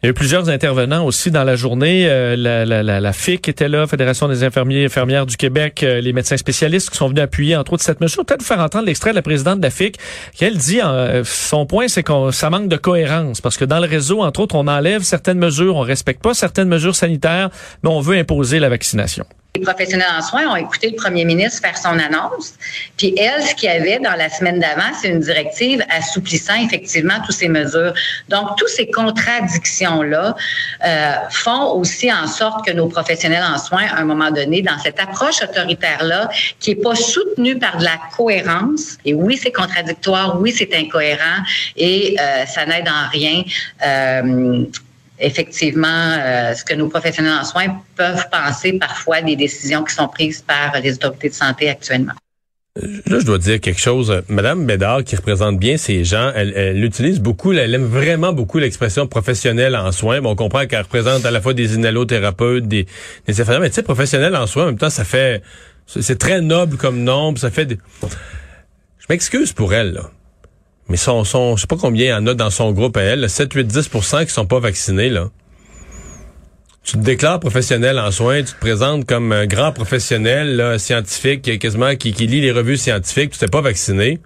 Il 0.00 0.06
y 0.06 0.08
a 0.08 0.10
eu 0.10 0.14
plusieurs 0.14 0.48
intervenants 0.48 1.04
aussi 1.04 1.32
dans 1.32 1.42
la 1.42 1.56
journée. 1.56 2.06
Euh, 2.08 2.36
la, 2.36 2.64
la, 2.64 3.00
la, 3.00 3.12
FIC 3.12 3.48
était 3.48 3.68
là, 3.68 3.84
Fédération 3.88 4.28
des 4.28 4.44
infirmiers 4.44 4.82
et 4.82 4.84
infirmières 4.84 5.26
du 5.26 5.36
Québec, 5.36 5.82
euh, 5.82 6.00
les 6.00 6.12
médecins 6.12 6.36
spécialistes 6.36 6.90
qui 6.90 6.96
sont 6.96 7.08
venus 7.08 7.24
appuyer, 7.24 7.56
entre 7.56 7.72
autres, 7.72 7.82
cette 7.82 8.00
mesure. 8.00 8.24
Peut-être 8.24 8.44
faire 8.44 8.60
entendre 8.60 8.86
l'extrait 8.86 9.10
de 9.10 9.16
la 9.16 9.22
présidente 9.22 9.58
de 9.58 9.64
la 9.64 9.70
FIC, 9.70 9.98
qui 10.34 10.44
elle 10.44 10.56
dit, 10.56 10.80
euh, 10.80 11.24
son 11.24 11.66
point, 11.66 11.88
c'est 11.88 12.04
qu'on 12.04 12.30
ça 12.30 12.48
manque 12.48 12.68
de 12.68 12.76
cohérence, 12.76 13.40
parce 13.40 13.56
que 13.56 13.64
dans 13.64 13.80
le 13.80 13.88
réseau, 13.88 14.22
entre 14.22 14.38
autres, 14.38 14.54
on 14.54 14.68
enlève 14.68 15.02
certaines 15.02 15.38
mesures, 15.38 15.74
on 15.74 15.80
respecte 15.80 16.22
pas 16.22 16.32
certaines 16.32 16.68
mesures 16.68 16.94
sanitaires, 16.94 17.50
mais 17.82 17.90
on 17.90 17.98
veut 17.98 18.16
imposer 18.16 18.60
la 18.60 18.68
vaccination 18.68 19.24
les 19.58 19.64
professionnels 19.64 20.08
en 20.16 20.22
soins 20.22 20.46
ont 20.46 20.56
écouté 20.56 20.90
le 20.90 20.96
premier 20.96 21.24
ministre 21.24 21.60
faire 21.60 21.76
son 21.76 21.98
annonce. 21.98 22.54
Puis 22.96 23.14
elle, 23.18 23.42
ce 23.42 23.54
qu'il 23.54 23.68
y 23.68 23.72
avait 23.72 23.98
dans 23.98 24.14
la 24.14 24.28
semaine 24.28 24.60
d'avant, 24.60 24.92
c'est 25.00 25.08
une 25.08 25.20
directive 25.20 25.84
assouplissant 25.90 26.54
effectivement 26.64 27.14
toutes 27.24 27.36
ces 27.36 27.48
mesures. 27.48 27.92
Donc, 28.28 28.56
toutes 28.56 28.68
ces 28.68 28.90
contradictions-là 28.90 30.36
euh, 30.84 31.12
font 31.30 31.72
aussi 31.72 32.12
en 32.12 32.26
sorte 32.26 32.66
que 32.66 32.72
nos 32.72 32.86
professionnels 32.86 33.44
en 33.44 33.58
soins, 33.58 33.86
à 33.90 34.00
un 34.00 34.04
moment 34.04 34.30
donné, 34.30 34.62
dans 34.62 34.78
cette 34.78 35.00
approche 35.00 35.42
autoritaire-là, 35.42 36.30
qui 36.60 36.72
est 36.72 36.82
pas 36.82 36.94
soutenue 36.94 37.58
par 37.58 37.78
de 37.78 37.84
la 37.84 37.98
cohérence, 38.16 38.98
et 39.04 39.14
oui, 39.14 39.38
c'est 39.42 39.52
contradictoire, 39.52 40.40
oui, 40.40 40.52
c'est 40.52 40.74
incohérent, 40.74 41.42
et 41.76 42.16
euh, 42.20 42.46
ça 42.46 42.66
n'aide 42.66 42.88
en 42.88 43.08
rien. 43.10 43.42
Euh, 43.84 44.64
effectivement 45.20 45.86
euh, 45.88 46.54
ce 46.54 46.64
que 46.64 46.74
nos 46.74 46.88
professionnels 46.88 47.38
en 47.40 47.44
soins 47.44 47.82
peuvent 47.96 48.26
penser 48.30 48.74
parfois 48.74 49.20
des 49.22 49.36
décisions 49.36 49.84
qui 49.84 49.94
sont 49.94 50.08
prises 50.08 50.42
par 50.42 50.80
les 50.80 50.94
autorités 50.94 51.28
de 51.28 51.34
santé 51.34 51.68
actuellement. 51.68 52.14
Là, 53.06 53.18
je 53.18 53.24
dois 53.24 53.38
dire 53.38 53.60
quelque 53.60 53.80
chose. 53.80 54.22
Madame 54.28 54.64
Bédard, 54.64 55.02
qui 55.02 55.16
représente 55.16 55.58
bien 55.58 55.76
ces 55.76 56.04
gens, 56.04 56.30
elle, 56.36 56.52
elle 56.54 56.84
utilise 56.84 57.18
beaucoup, 57.18 57.52
elle 57.52 57.74
aime 57.74 57.86
vraiment 57.86 58.32
beaucoup 58.32 58.58
l'expression 58.58 59.08
professionnelle 59.08 59.74
en 59.74 59.90
soins. 59.90 60.20
Bon, 60.20 60.30
on 60.30 60.36
comprend 60.36 60.64
qu'elle 60.66 60.82
représente 60.82 61.26
à 61.26 61.32
la 61.32 61.40
fois 61.40 61.54
des 61.54 61.74
inhalothérapeutes, 61.74 62.68
des, 62.68 62.86
des 63.26 63.44
mais 63.60 63.68
tu 63.68 63.74
sais, 63.74 63.82
professionnel 63.82 64.36
en 64.36 64.46
soins, 64.46 64.64
en 64.64 64.66
même 64.66 64.78
temps, 64.78 64.90
ça 64.90 65.04
fait, 65.04 65.42
c'est 65.86 66.18
très 66.18 66.40
noble 66.40 66.76
comme 66.76 67.02
nom, 67.02 67.34
ça 67.34 67.50
fait 67.50 67.66
des... 67.66 67.78
Je 68.02 69.06
m'excuse 69.10 69.52
pour 69.52 69.74
elle, 69.74 69.94
là. 69.94 70.10
Mais 70.88 70.96
son, 70.96 71.24
son, 71.24 71.56
je 71.56 71.62
sais 71.62 71.66
pas 71.66 71.76
combien 71.76 72.04
il 72.06 72.10
y 72.10 72.12
en 72.14 72.26
a 72.26 72.34
dans 72.34 72.50
son 72.50 72.72
groupe 72.72 72.96
à 72.96 73.02
elle, 73.02 73.28
7, 73.28 73.52
8, 73.52 73.72
10% 73.72 74.26
qui 74.26 74.32
sont 74.32 74.46
pas 74.46 74.60
vaccinés, 74.60 75.10
là. 75.10 75.28
Tu 76.82 76.92
te 76.92 77.02
déclares 77.02 77.40
professionnel 77.40 77.98
en 77.98 78.10
soins, 78.10 78.42
tu 78.42 78.54
te 78.54 78.60
présentes 78.60 79.04
comme 79.04 79.32
un 79.32 79.46
grand 79.46 79.72
professionnel 79.72 80.80
scientifique, 80.80 81.58
quasiment 81.58 81.94
qui, 81.96 82.14
qui 82.14 82.26
lit 82.26 82.40
les 82.40 82.52
revues 82.52 82.78
scientifiques, 82.78 83.32
tu 83.32 83.38
t'es 83.38 83.48
pas 83.48 83.60
vacciné 83.60 84.20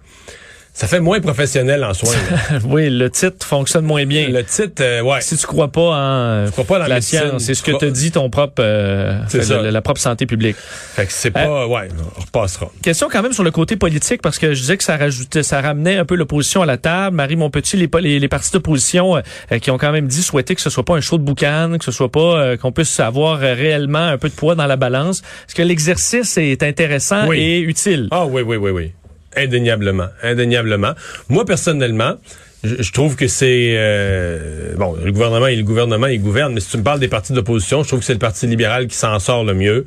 ça 0.75 0.87
fait 0.87 0.99
moins 0.99 1.21
professionnel 1.21 1.83
en 1.83 1.93
soi. 1.93 2.09
oui, 2.65 2.89
le 2.89 3.07
titre 3.11 3.45
fonctionne 3.45 3.85
moins 3.85 4.07
bien. 4.07 4.29
Le 4.29 4.43
titre, 4.43 4.81
euh, 4.81 5.01
ouais. 5.01 5.21
Si 5.21 5.37
tu 5.37 5.45
crois 5.45 5.71
pas 5.71 5.81
en 5.81 6.49
crois 6.49 6.63
pas 6.63 6.79
dans 6.79 6.87
la 6.87 6.99
science, 6.99 7.43
c'est 7.43 7.53
ce 7.53 7.61
que 7.61 7.73
te 7.73 7.85
dit 7.85 8.09
ton 8.09 8.31
propre, 8.31 8.55
euh, 8.59 9.21
la, 9.61 9.81
propre 9.83 10.01
santé 10.01 10.25
publique. 10.25 10.55
Fait 10.57 11.05
que 11.05 11.13
c'est 11.13 11.29
pas, 11.29 11.45
euh, 11.45 11.67
ouais, 11.67 11.89
on 12.17 12.21
repassera. 12.21 12.71
Question 12.81 13.07
quand 13.11 13.21
même 13.21 13.33
sur 13.33 13.43
le 13.43 13.51
côté 13.51 13.75
politique 13.75 14.23
parce 14.23 14.39
que 14.39 14.55
je 14.55 14.61
disais 14.61 14.77
que 14.77 14.83
ça 14.83 14.97
rajoutait, 14.97 15.43
ça 15.43 15.61
ramenait 15.61 15.97
un 15.97 16.05
peu 16.05 16.15
l'opposition 16.15 16.63
à 16.63 16.65
la 16.65 16.77
table. 16.77 17.15
Marie 17.15 17.35
Montpetit, 17.35 17.77
les, 17.77 17.89
les, 18.01 18.19
les 18.19 18.27
partis 18.27 18.51
d'opposition 18.51 19.21
qui 19.61 19.69
ont 19.69 19.77
quand 19.77 19.91
même 19.91 20.07
dit 20.07 20.23
souhaiter 20.23 20.55
que 20.55 20.61
ce 20.61 20.71
soit 20.71 20.83
pas 20.83 20.95
un 20.95 21.01
show 21.01 21.19
de 21.19 21.23
boucan, 21.23 21.75
que 21.77 21.85
ce 21.85 21.91
soit 21.91 22.11
pas 22.11 22.57
qu'on 22.57 22.71
puisse 22.71 22.99
avoir 22.99 23.37
réellement 23.37 24.07
un 24.07 24.17
peu 24.17 24.27
de 24.27 24.33
poids 24.33 24.55
dans 24.55 24.65
la 24.65 24.75
balance. 24.75 25.19
Est-ce 25.47 25.53
que 25.53 25.61
l'exercice 25.61 26.35
est 26.39 26.63
intéressant 26.63 27.31
et 27.31 27.59
utile? 27.59 28.07
Ah 28.09 28.25
oui, 28.25 28.41
oui, 28.41 28.57
oui, 28.57 28.71
oui. 28.71 28.91
Indéniablement, 29.35 30.07
indéniablement. 30.21 30.93
Moi, 31.29 31.45
personnellement, 31.45 32.15
je, 32.63 32.91
trouve 32.91 33.15
que 33.15 33.27
c'est 33.27 33.73
euh, 33.75 34.75
bon 34.77 34.95
le 35.03 35.11
gouvernement 35.11 35.47
et 35.47 35.55
le 35.55 35.63
gouvernement 35.63 36.07
il 36.07 36.21
gouverne 36.21 36.53
mais 36.53 36.61
si 36.61 36.69
tu 36.69 36.77
me 36.77 36.83
parles 36.83 37.01
des 37.01 37.09
partis 37.09 37.33
d'opposition 37.33 37.83
je 37.83 37.89
trouve 37.89 37.99
que 37.99 38.05
c'est 38.05 38.13
le 38.13 38.19
parti 38.19 38.47
libéral 38.47 38.87
qui 38.87 38.95
s'en 38.95 39.19
sort 39.19 39.43
le 39.43 39.53
mieux 39.53 39.85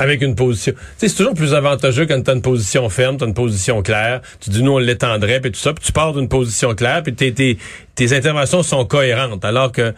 avec 0.00 0.22
une 0.22 0.34
position. 0.34 0.72
Tu 0.72 0.78
sais, 0.96 1.08
c'est 1.08 1.16
toujours 1.16 1.34
plus 1.34 1.52
avantageux 1.52 2.06
quand 2.06 2.20
tu 2.22 2.30
as 2.30 2.34
une 2.34 2.40
position 2.40 2.88
ferme, 2.88 3.18
tu 3.18 3.24
as 3.24 3.26
une 3.26 3.34
position 3.34 3.82
claire. 3.82 4.22
Tu 4.40 4.48
dis, 4.48 4.62
nous, 4.62 4.72
on 4.72 4.78
l'étendrait, 4.78 5.40
puis 5.40 5.52
tout 5.52 5.58
ça. 5.58 5.74
Puis 5.74 5.84
tu 5.84 5.92
pars 5.92 6.14
d'une 6.14 6.28
position 6.28 6.74
claire, 6.74 7.02
puis 7.02 7.14
tes, 7.14 7.34
tes, 7.34 7.58
tes 7.94 8.14
interventions 8.14 8.62
sont 8.62 8.86
cohérentes. 8.86 9.44
Alors 9.44 9.72
que 9.72 9.92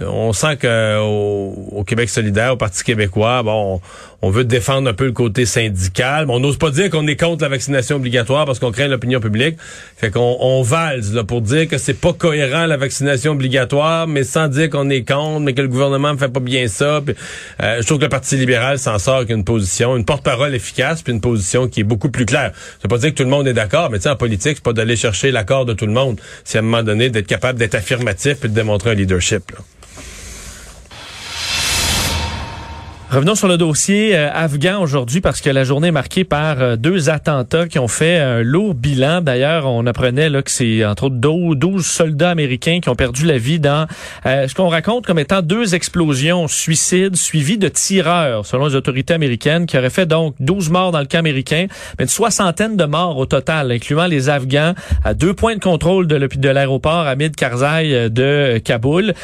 on 0.00 0.32
sent 0.32 0.56
que 0.56 1.00
au, 1.00 1.84
Québec 1.84 2.08
solidaire, 2.08 2.52
au 2.52 2.56
Parti 2.56 2.84
québécois, 2.84 3.42
bon, 3.42 3.80
on, 4.22 4.30
veut 4.30 4.44
défendre 4.44 4.88
un 4.90 4.94
peu 4.94 5.06
le 5.06 5.12
côté 5.12 5.46
syndical, 5.46 6.26
mais 6.26 6.34
on 6.34 6.40
n'ose 6.40 6.58
pas 6.58 6.70
dire 6.70 6.90
qu'on 6.90 7.06
est 7.06 7.16
contre 7.16 7.42
la 7.42 7.48
vaccination 7.48 7.96
obligatoire 7.96 8.44
parce 8.44 8.58
qu'on 8.58 8.70
craint 8.70 8.88
l'opinion 8.88 9.20
publique. 9.20 9.56
Fait 9.96 10.10
qu'on 10.10 10.36
on 10.40 10.62
valse 10.62 11.12
là, 11.12 11.24
pour 11.24 11.40
dire 11.40 11.68
que 11.68 11.78
c'est 11.78 12.00
pas 12.00 12.12
cohérent 12.12 12.66
la 12.66 12.76
vaccination 12.76 13.32
obligatoire, 13.32 14.06
mais 14.06 14.24
sans 14.24 14.48
dire 14.48 14.70
qu'on 14.70 14.90
est 14.90 15.06
contre, 15.06 15.40
mais 15.40 15.54
que 15.54 15.62
le 15.62 15.68
gouvernement 15.68 16.12
ne 16.12 16.18
fait 16.18 16.28
pas 16.28 16.40
bien 16.40 16.68
ça. 16.68 17.00
euh, 17.62 17.80
je 17.80 17.86
trouve 17.86 17.98
que 17.98 18.04
le 18.04 18.08
Parti 18.08 18.36
libéral 18.36 18.78
s'en 18.78 18.98
sort 18.98 19.16
avec 19.16 19.30
une 19.30 19.44
position, 19.44 19.96
une 19.96 20.04
porte-parole 20.04 20.54
efficace, 20.54 21.02
puis 21.02 21.12
une 21.12 21.20
position 21.20 21.68
qui 21.68 21.80
est 21.80 21.84
beaucoup 21.84 22.10
plus 22.10 22.26
claire. 22.26 22.52
Ça 22.54 22.82
veut 22.84 22.88
pas 22.88 22.98
dire 22.98 23.10
que 23.10 23.16
tout 23.16 23.24
le 23.24 23.30
monde 23.30 23.48
est 23.48 23.54
d'accord, 23.54 23.90
mais 23.90 24.06
en 24.06 24.16
politique, 24.16 24.56
c'est 24.56 24.62
pas 24.62 24.72
d'aller 24.72 24.96
chercher 24.96 25.30
l'accord 25.30 25.64
de 25.64 25.72
tout 25.72 25.86
le 25.86 25.92
monde. 25.92 26.20
C'est 26.44 26.58
à 26.58 26.60
un 26.60 26.64
moment 26.64 26.82
donné 26.82 27.10
d'être 27.10 27.26
capable 27.26 27.58
d'être 27.58 27.74
affirmatif 27.74 28.44
et 28.44 28.48
de 28.48 28.54
démontrer 28.54 28.90
un 28.90 28.94
leadership. 28.94 29.52
Revenons 33.10 33.36
sur 33.36 33.48
le 33.48 33.56
dossier 33.56 34.14
euh, 34.14 34.28
afghan 34.34 34.82
aujourd'hui 34.82 35.22
parce 35.22 35.40
que 35.40 35.48
la 35.48 35.64
journée 35.64 35.88
est 35.88 35.92
marquée 35.92 36.24
par 36.24 36.60
euh, 36.60 36.76
deux 36.76 37.08
attentats 37.08 37.66
qui 37.66 37.78
ont 37.78 37.88
fait 37.88 38.18
un 38.18 38.42
lourd 38.42 38.74
bilan. 38.74 39.22
D'ailleurs, 39.22 39.64
on 39.64 39.86
apprenait 39.86 40.28
là, 40.28 40.42
que 40.42 40.50
c'est 40.50 40.84
entre 40.84 41.04
autres 41.04 41.16
12 41.16 41.86
soldats 41.86 42.28
américains 42.28 42.80
qui 42.80 42.90
ont 42.90 42.94
perdu 42.94 43.24
la 43.24 43.38
vie 43.38 43.60
dans 43.60 43.86
euh, 44.26 44.46
ce 44.46 44.54
qu'on 44.54 44.68
raconte 44.68 45.06
comme 45.06 45.18
étant 45.18 45.40
deux 45.40 45.74
explosions 45.74 46.48
suicides 46.48 47.16
suivies 47.16 47.56
de 47.56 47.68
tireurs, 47.68 48.44
selon 48.44 48.66
les 48.66 48.74
autorités 48.74 49.14
américaines, 49.14 49.64
qui 49.64 49.78
auraient 49.78 49.88
fait 49.88 50.04
donc 50.04 50.34
12 50.40 50.68
morts 50.68 50.92
dans 50.92 51.00
le 51.00 51.06
camp 51.06 51.20
américain, 51.20 51.66
mais 51.98 52.04
une 52.04 52.10
soixantaine 52.10 52.76
de 52.76 52.84
morts 52.84 53.16
au 53.16 53.24
total, 53.24 53.72
incluant 53.72 54.06
les 54.06 54.28
Afghans 54.28 54.74
à 55.02 55.14
deux 55.14 55.32
points 55.32 55.54
de 55.54 55.60
contrôle 55.60 56.08
de 56.08 56.48
l'aéroport 56.50 57.06
Hamid 57.06 57.34
Karzai 57.36 58.10
de 58.10 58.58
Kaboul. 58.58 59.14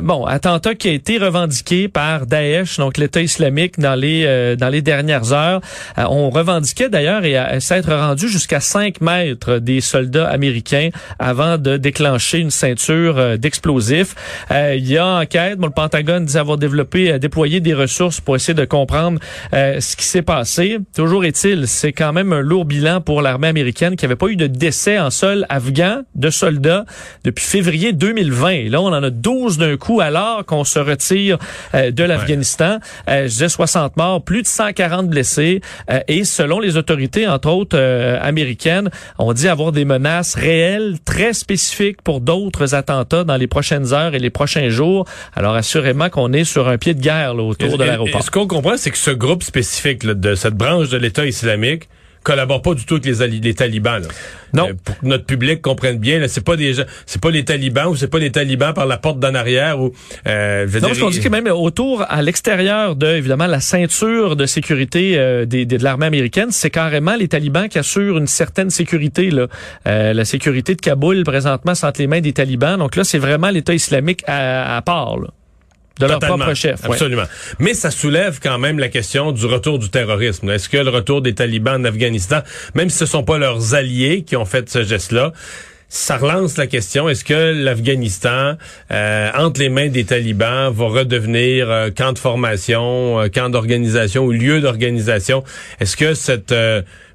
bon, 0.00 0.26
attentat 0.26 0.76
qui 0.76 0.90
a 0.90 0.92
été 0.92 1.18
revendiqué 1.18 1.88
par 1.88 2.26
Daesh 2.26 2.78
donc 2.84 2.98
l'État 2.98 3.22
islamique 3.22 3.80
dans 3.80 3.94
les 3.94 4.24
euh, 4.26 4.56
dans 4.56 4.68
les 4.68 4.82
dernières 4.82 5.32
heures. 5.32 5.62
Euh, 5.96 6.04
on 6.10 6.28
revendiquait 6.28 6.90
d'ailleurs 6.90 7.24
et 7.24 7.34
à, 7.36 7.58
s'être 7.60 7.90
rendu 7.90 8.28
jusqu'à 8.28 8.60
5 8.60 9.00
mètres 9.00 9.58
des 9.58 9.80
soldats 9.80 10.28
américains 10.28 10.90
avant 11.18 11.56
de 11.56 11.78
déclencher 11.78 12.40
une 12.40 12.50
ceinture 12.50 13.16
euh, 13.16 13.36
d'explosifs. 13.38 14.14
Il 14.50 14.86
y 14.86 14.98
a 14.98 15.06
enquête, 15.06 15.58
bon, 15.58 15.68
le 15.68 15.72
Pentagone 15.72 16.26
dit 16.26 16.36
avoir 16.36 16.58
développé, 16.58 17.18
déployé 17.18 17.60
des 17.60 17.72
ressources 17.72 18.20
pour 18.20 18.36
essayer 18.36 18.54
de 18.54 18.64
comprendre 18.64 19.18
ce 19.52 19.96
qui 19.96 20.04
s'est 20.04 20.22
passé. 20.22 20.78
Toujours 20.94 21.24
est-il, 21.24 21.66
c'est 21.66 21.92
quand 21.92 22.12
même 22.12 22.32
un 22.32 22.40
lourd 22.40 22.64
bilan 22.64 23.00
pour 23.00 23.22
l'armée 23.22 23.48
américaine 23.48 23.96
qui 23.96 24.04
n'avait 24.04 24.16
pas 24.16 24.26
eu 24.26 24.36
de 24.36 24.46
décès 24.46 24.98
en 24.98 25.10
sol 25.10 25.46
afghan 25.48 26.02
de 26.14 26.30
soldats 26.30 26.84
depuis 27.24 27.44
février 27.44 27.92
2020. 27.92 28.68
là, 28.68 28.80
on 28.80 28.88
en 28.88 29.02
a 29.02 29.10
12 29.10 29.58
d'un 29.58 29.76
coup 29.76 30.00
alors 30.00 30.44
qu'on 30.44 30.64
se 30.64 30.78
retire 30.78 31.38
de 31.72 32.04
l'Afghanistan. 32.04 32.73
Euh, 33.08 33.22
je 33.22 33.28
disais 33.28 33.48
60 33.48 33.96
morts, 33.96 34.22
plus 34.22 34.42
de 34.42 34.46
140 34.46 35.08
blessés. 35.08 35.60
Euh, 35.90 36.00
et 36.08 36.24
selon 36.24 36.60
les 36.60 36.76
autorités, 36.76 37.26
entre 37.26 37.50
autres 37.50 37.78
euh, 37.78 38.18
américaines, 38.20 38.90
on 39.18 39.32
dit 39.32 39.48
avoir 39.48 39.72
des 39.72 39.84
menaces 39.84 40.34
réelles, 40.34 40.96
très 41.04 41.32
spécifiques 41.32 42.02
pour 42.02 42.20
d'autres 42.20 42.74
attentats 42.74 43.24
dans 43.24 43.36
les 43.36 43.46
prochaines 43.46 43.92
heures 43.92 44.14
et 44.14 44.18
les 44.18 44.30
prochains 44.30 44.68
jours. 44.68 45.06
Alors 45.34 45.54
assurément 45.54 46.08
qu'on 46.10 46.32
est 46.32 46.44
sur 46.44 46.68
un 46.68 46.78
pied 46.78 46.94
de 46.94 47.00
guerre 47.00 47.34
autour 47.36 47.78
de 47.78 47.84
l'aéroport. 47.84 48.22
Ce 48.22 48.30
qu'on 48.30 48.46
comprend, 48.46 48.76
c'est 48.76 48.90
que 48.90 48.98
ce 48.98 49.10
groupe 49.10 49.42
spécifique 49.42 50.04
de 50.04 50.34
cette 50.34 50.54
branche 50.54 50.88
de 50.88 50.96
l'État 50.96 51.26
islamique 51.26 51.88
collabore 52.24 52.62
pas 52.62 52.74
du 52.74 52.84
tout 52.84 52.94
avec 52.94 53.06
les, 53.06 53.28
les 53.28 53.54
talibans. 53.54 54.02
Là. 54.02 54.08
Non. 54.52 54.68
Euh, 54.68 54.72
pour 54.82 54.98
que 54.98 55.06
notre 55.06 55.26
public 55.26 55.60
comprenne 55.60 55.98
bien, 55.98 56.26
c'est 56.26 56.44
pas 56.44 56.56
des 56.56 56.74
c'est 57.06 57.20
pas 57.20 57.30
les 57.30 57.44
talibans 57.44 57.88
ou 57.88 57.96
c'est 57.96 58.08
pas 58.08 58.18
les 58.18 58.32
talibans 58.32 58.72
par 58.72 58.86
la 58.86 58.96
porte 58.96 59.20
d'en 59.20 59.34
arrière 59.34 59.80
ou. 59.80 59.92
Euh, 60.26 60.66
non, 60.66 60.88
parce 60.88 60.98
qu'on 60.98 61.10
dit 61.10 61.20
que 61.20 61.28
même 61.28 61.46
autour, 61.46 62.04
à 62.08 62.22
l'extérieur 62.22 62.96
de 62.96 63.06
évidemment 63.06 63.46
la 63.46 63.60
ceinture 63.60 64.36
de 64.36 64.46
sécurité 64.46 65.18
euh, 65.18 65.44
des, 65.44 65.66
de 65.66 65.82
l'armée 65.82 66.06
américaine, 66.06 66.50
c'est 66.50 66.70
carrément 66.70 67.14
les 67.14 67.28
talibans 67.28 67.68
qui 67.68 67.78
assurent 67.78 68.18
une 68.18 68.26
certaine 68.26 68.70
sécurité. 68.70 69.30
Là, 69.30 69.46
euh, 69.86 70.12
la 70.12 70.24
sécurité 70.24 70.74
de 70.74 70.80
Kaboul 70.80 71.24
présentement 71.24 71.74
c'est 71.74 71.86
entre 71.86 72.00
les 72.00 72.06
mains 72.06 72.20
des 72.20 72.32
talibans. 72.32 72.78
Donc 72.78 72.96
là, 72.96 73.04
c'est 73.04 73.18
vraiment 73.18 73.50
l'État 73.50 73.74
islamique 73.74 74.22
à, 74.26 74.76
à 74.76 74.82
part. 74.82 75.18
Là 75.18 75.28
de 76.00 76.06
leur 76.06 76.18
propre 76.18 76.54
chef. 76.54 76.84
Absolument. 76.84 77.24
Mais 77.58 77.74
ça 77.74 77.90
soulève 77.90 78.40
quand 78.42 78.58
même 78.58 78.78
la 78.78 78.88
question 78.88 79.32
du 79.32 79.46
retour 79.46 79.78
du 79.78 79.90
terrorisme. 79.90 80.50
Est-ce 80.50 80.68
que 80.68 80.78
le 80.78 80.90
retour 80.90 81.22
des 81.22 81.34
talibans 81.34 81.80
en 81.80 81.84
Afghanistan, 81.84 82.40
même 82.74 82.90
si 82.90 82.98
ce 82.98 83.06
sont 83.06 83.22
pas 83.22 83.38
leurs 83.38 83.74
alliés 83.74 84.22
qui 84.22 84.36
ont 84.36 84.44
fait 84.44 84.68
ce 84.68 84.82
geste-là, 84.82 85.32
ça 85.88 86.16
relance 86.16 86.56
la 86.56 86.66
question 86.66 87.08
est-ce 87.08 87.24
que 87.24 87.52
l'Afghanistan, 87.52 88.56
euh, 88.90 89.30
entre 89.36 89.60
les 89.60 89.68
mains 89.68 89.88
des 89.88 90.04
talibans, 90.04 90.72
va 90.72 90.86
redevenir 90.86 91.70
euh, 91.70 91.90
camp 91.90 92.12
de 92.12 92.18
formation, 92.18 93.20
euh, 93.20 93.28
camp 93.28 93.48
d'organisation 93.48 94.24
ou 94.24 94.32
lieu 94.32 94.60
d'organisation? 94.60 95.44
Est-ce 95.78 95.96
que 95.96 96.14
cette 96.14 96.52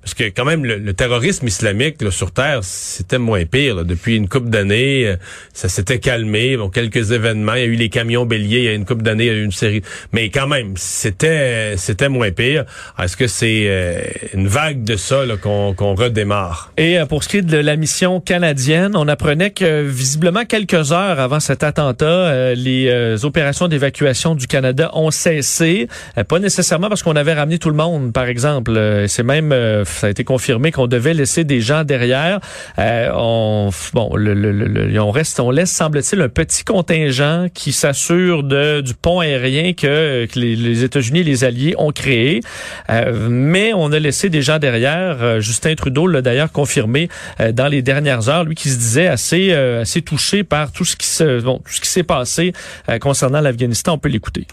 parce 0.02 0.14
que 0.14 0.24
quand 0.24 0.46
même, 0.46 0.64
le, 0.66 0.94
terrorisme 0.94 1.48
islamique 1.48 2.02
là, 2.02 2.10
sur 2.10 2.32
Terre, 2.32 2.60
c'était 2.64 3.18
moins 3.18 3.46
pire. 3.46 3.84
Depuis 3.84 4.16
une 4.16 4.30
couple 4.30 4.50
d'années, 4.50 5.06
euh, 5.06 5.16
ça 5.54 5.68
s'était 5.68 6.00
calmé. 6.00 6.56
Bon, 6.58 6.70
quelques 6.70 7.12
événements. 7.12 7.54
Il 7.56 7.60
y 7.60 7.64
a 7.64 7.68
eu 7.68 7.76
les 7.76 7.90
camions 7.90 8.26
béliers 8.26 8.60
il 8.60 8.64
y 8.64 8.68
a 8.70 8.74
une 8.74 8.86
couple 8.86 9.04
d'années, 9.04 9.26
il 9.26 9.28
y 9.28 9.36
a 9.36 9.38
eu 9.38 9.44
une 9.44 9.52
série. 9.52 9.82
Mais 10.14 10.30
quand 10.30 10.48
même, 10.48 10.74
c'était 10.78 11.76
c'était 11.78 12.08
moins 12.08 12.32
pire. 12.32 12.66
Est-ce 12.98 13.18
que 13.18 13.28
c'est 13.28 13.66
euh, 13.68 14.02
une 14.34 14.48
vague 14.48 14.84
de 14.84 14.96
ça 14.96 15.24
qu'on 15.42 15.96
redémarre? 15.96 16.72
Et 16.78 16.98
euh, 16.98 17.06
pour 17.06 17.24
ce 17.24 17.30
qui 17.30 17.38
est 17.38 17.42
de 17.42 17.58
la 17.58 17.76
mission 17.76 18.22
canadienne, 18.22 18.96
on 18.96 19.08
apprenait 19.08 19.52
que 19.52 19.84
visiblement 19.84 20.46
quelques 20.46 20.94
heures 20.94 21.20
avant 21.20 21.40
cet 21.40 21.64
attentat, 21.64 22.54
les 22.56 23.26
opérations 23.26 23.68
d'évacuation 23.68 24.36
du 24.36 24.48
Canada 24.48 24.92
ont 24.94 25.12
cessé. 25.12 25.88
pas 26.28 26.40
nécessairement 26.40 26.90
parce 26.90 27.04
qu'on 27.04 27.16
avait 27.16 27.34
ramené 27.34 27.60
tout 27.60 27.70
le 27.70 27.76
monde, 27.76 28.14
par 28.14 28.26
exemple. 28.26 29.06
C'est 29.08 29.24
même 29.24 29.54
ça 29.90 30.08
a 30.08 30.10
été 30.10 30.24
confirmé 30.24 30.72
qu'on 30.72 30.88
devait 30.88 31.14
laisser 31.14 31.44
des 31.44 31.62
gens 31.62 31.84
derrière. 31.84 32.40
Euh, 32.78 33.10
on, 33.14 33.70
bon, 33.94 34.10
on 34.12 35.12
reste, 35.12 35.40
on 35.40 35.52
laisse 35.52 35.72
semble-t-il 35.72 36.22
un 36.22 36.30
petit 36.30 36.64
contingent 36.64 37.48
qui 37.54 37.72
s'assure 37.72 38.44
de 38.44 38.82
du 38.82 38.94
pont 38.94 39.20
aérien 39.20 39.74
que, 39.74 40.26
que 40.26 40.40
les, 40.40 40.84
États-Unis 40.84 41.20
et 41.20 41.24
les 41.24 41.44
Alliés 41.44 41.76
ont 41.78 41.92
créé. 41.92 42.42
Euh, 42.90 43.28
mais 43.30 43.74
on 43.74 43.92
a 43.92 44.00
laissé 44.00 44.30
des 44.30 44.42
gens 44.42 44.60
derrière. 44.60 45.22
Euh, 45.22 45.40
Justin 45.40 45.76
Trudeau 45.76 46.08
l'a 46.08 46.22
d'ailleurs 46.22 46.52
confirmé 46.52 47.10
euh, 47.40 47.52
dans 47.52 47.68
les 47.68 47.82
dernières 47.82 48.30
heures, 48.30 48.44
lui 48.44 48.56
qui 48.56 48.70
se 48.70 48.78
disait 48.78 49.08
assez 49.08 49.52
assez 49.54 50.02
touché 50.02 50.44
par 50.44 50.72
tout 50.72 50.86
ce 50.86 50.96
qui 50.96 51.08
se 51.08 51.42
bon, 51.42 51.60
tout 51.60 51.74
ce 51.74 51.82
qui 51.82 51.90
s'est 51.90 52.04
passé 52.04 52.54
concernant 53.02 53.42
l'Afghanistan. 53.42 53.94
On 53.94 53.98
peut 53.98 54.10
l'écouter. 54.10 54.48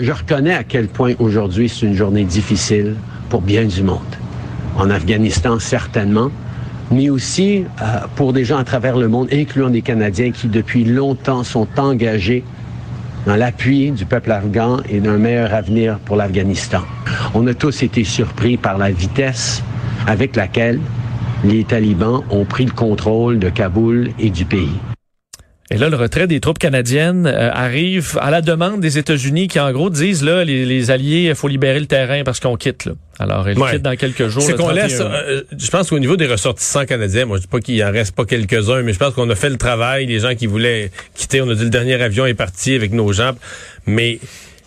Je 0.00 0.12
reconnais 0.12 0.54
à 0.54 0.64
quel 0.64 0.88
point 0.88 1.12
aujourd'hui 1.18 1.68
c'est 1.68 1.86
une 1.86 1.94
journée 1.94 2.24
difficile 2.24 2.96
pour 3.28 3.42
bien 3.42 3.64
du 3.64 3.82
monde. 3.82 4.00
En 4.76 4.88
Afghanistan, 4.90 5.58
certainement, 5.58 6.30
mais 6.90 7.10
aussi 7.10 7.64
euh, 7.82 7.84
pour 8.16 8.32
des 8.32 8.44
gens 8.44 8.56
à 8.56 8.64
travers 8.64 8.96
le 8.96 9.08
monde, 9.08 9.28
incluant 9.32 9.68
des 9.68 9.82
Canadiens 9.82 10.32
qui 10.32 10.48
depuis 10.48 10.84
longtemps 10.84 11.44
sont 11.44 11.68
engagés 11.76 12.42
dans 13.26 13.36
l'appui 13.36 13.90
du 13.90 14.06
peuple 14.06 14.32
afghan 14.32 14.78
et 14.88 15.00
d'un 15.00 15.18
meilleur 15.18 15.52
avenir 15.52 15.98
pour 15.98 16.16
l'Afghanistan. 16.16 16.80
On 17.34 17.46
a 17.46 17.52
tous 17.52 17.82
été 17.82 18.02
surpris 18.02 18.56
par 18.56 18.78
la 18.78 18.90
vitesse 18.90 19.62
avec 20.06 20.34
laquelle 20.34 20.80
les 21.44 21.64
talibans 21.64 22.22
ont 22.30 22.46
pris 22.46 22.64
le 22.64 22.72
contrôle 22.72 23.38
de 23.38 23.50
Kaboul 23.50 24.10
et 24.18 24.30
du 24.30 24.46
pays. 24.46 24.72
Et 25.72 25.78
là, 25.78 25.88
le 25.88 25.96
retrait 25.96 26.26
des 26.26 26.40
troupes 26.40 26.58
canadiennes 26.58 27.28
euh, 27.28 27.48
arrive 27.52 28.18
à 28.20 28.32
la 28.32 28.42
demande 28.42 28.80
des 28.80 28.98
États-Unis 28.98 29.46
qui, 29.46 29.60
en 29.60 29.70
gros, 29.70 29.88
disent 29.88 30.24
là, 30.24 30.42
les, 30.42 30.90
alliés, 30.90 31.28
il 31.28 31.34
faut 31.36 31.46
libérer 31.46 31.78
le 31.78 31.86
terrain 31.86 32.24
parce 32.24 32.40
qu'on 32.40 32.56
quitte. 32.56 32.86
Là. 32.86 32.92
Alors, 33.20 33.48
ils 33.48 33.54
quittent 33.54 33.82
dans 33.82 33.94
quelques 33.94 34.26
jours. 34.26 34.42
C'est 34.42 34.56
qu'on 34.56 34.70
laisse. 34.70 34.98
Euh, 35.00 35.42
je 35.56 35.70
pense 35.70 35.90
qu'au 35.90 36.00
niveau 36.00 36.16
des 36.16 36.26
ressortissants 36.26 36.86
canadiens, 36.86 37.24
moi, 37.24 37.36
je 37.36 37.42
dis 37.42 37.46
pas 37.48 37.60
qu'il 37.60 37.84
en 37.84 37.92
reste 37.92 38.16
pas 38.16 38.24
quelques-uns, 38.24 38.82
mais 38.82 38.92
je 38.92 38.98
pense 38.98 39.14
qu'on 39.14 39.30
a 39.30 39.36
fait 39.36 39.48
le 39.48 39.58
travail. 39.58 40.06
Les 40.06 40.18
gens 40.18 40.34
qui 40.34 40.46
voulaient 40.46 40.90
quitter, 41.14 41.40
on 41.40 41.48
a 41.48 41.54
dit 41.54 41.62
le 41.62 41.70
dernier 41.70 42.02
avion 42.02 42.26
est 42.26 42.34
parti 42.34 42.74
avec 42.74 42.92
nos 42.92 43.12
gens, 43.12 43.32
mais 43.86 44.18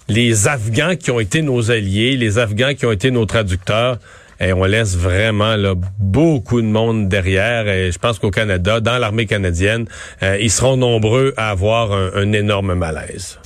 les 0.07 0.47
Afghans 0.47 0.95
qui 0.95 1.11
ont 1.11 1.19
été 1.19 1.41
nos 1.41 1.69
alliés, 1.69 2.15
les 2.15 2.37
Afghans 2.37 2.75
qui 2.75 2.85
ont 2.85 2.93
été 2.93 3.11
nos 3.11 3.25
traducteurs. 3.25 3.97
Et 4.43 4.53
on 4.53 4.65
laisse 4.65 4.97
vraiment 4.97 5.55
là, 5.55 5.73
beaucoup 5.99 6.61
de 6.61 6.67
monde 6.67 7.07
derrière. 7.07 7.67
Et 7.67 7.91
je 7.91 7.99
pense 7.99 8.19
qu'au 8.19 8.31
Canada, 8.31 8.79
dans 8.79 8.97
l'armée 8.97 9.25
canadienne, 9.25 9.85
euh, 10.21 10.37
ils 10.39 10.51
seront 10.51 10.77
nombreux 10.77 11.33
à 11.37 11.49
avoir 11.49 11.91
un, 11.91 12.11
un 12.15 12.31
énorme 12.33 12.73
malaise. 12.73 13.39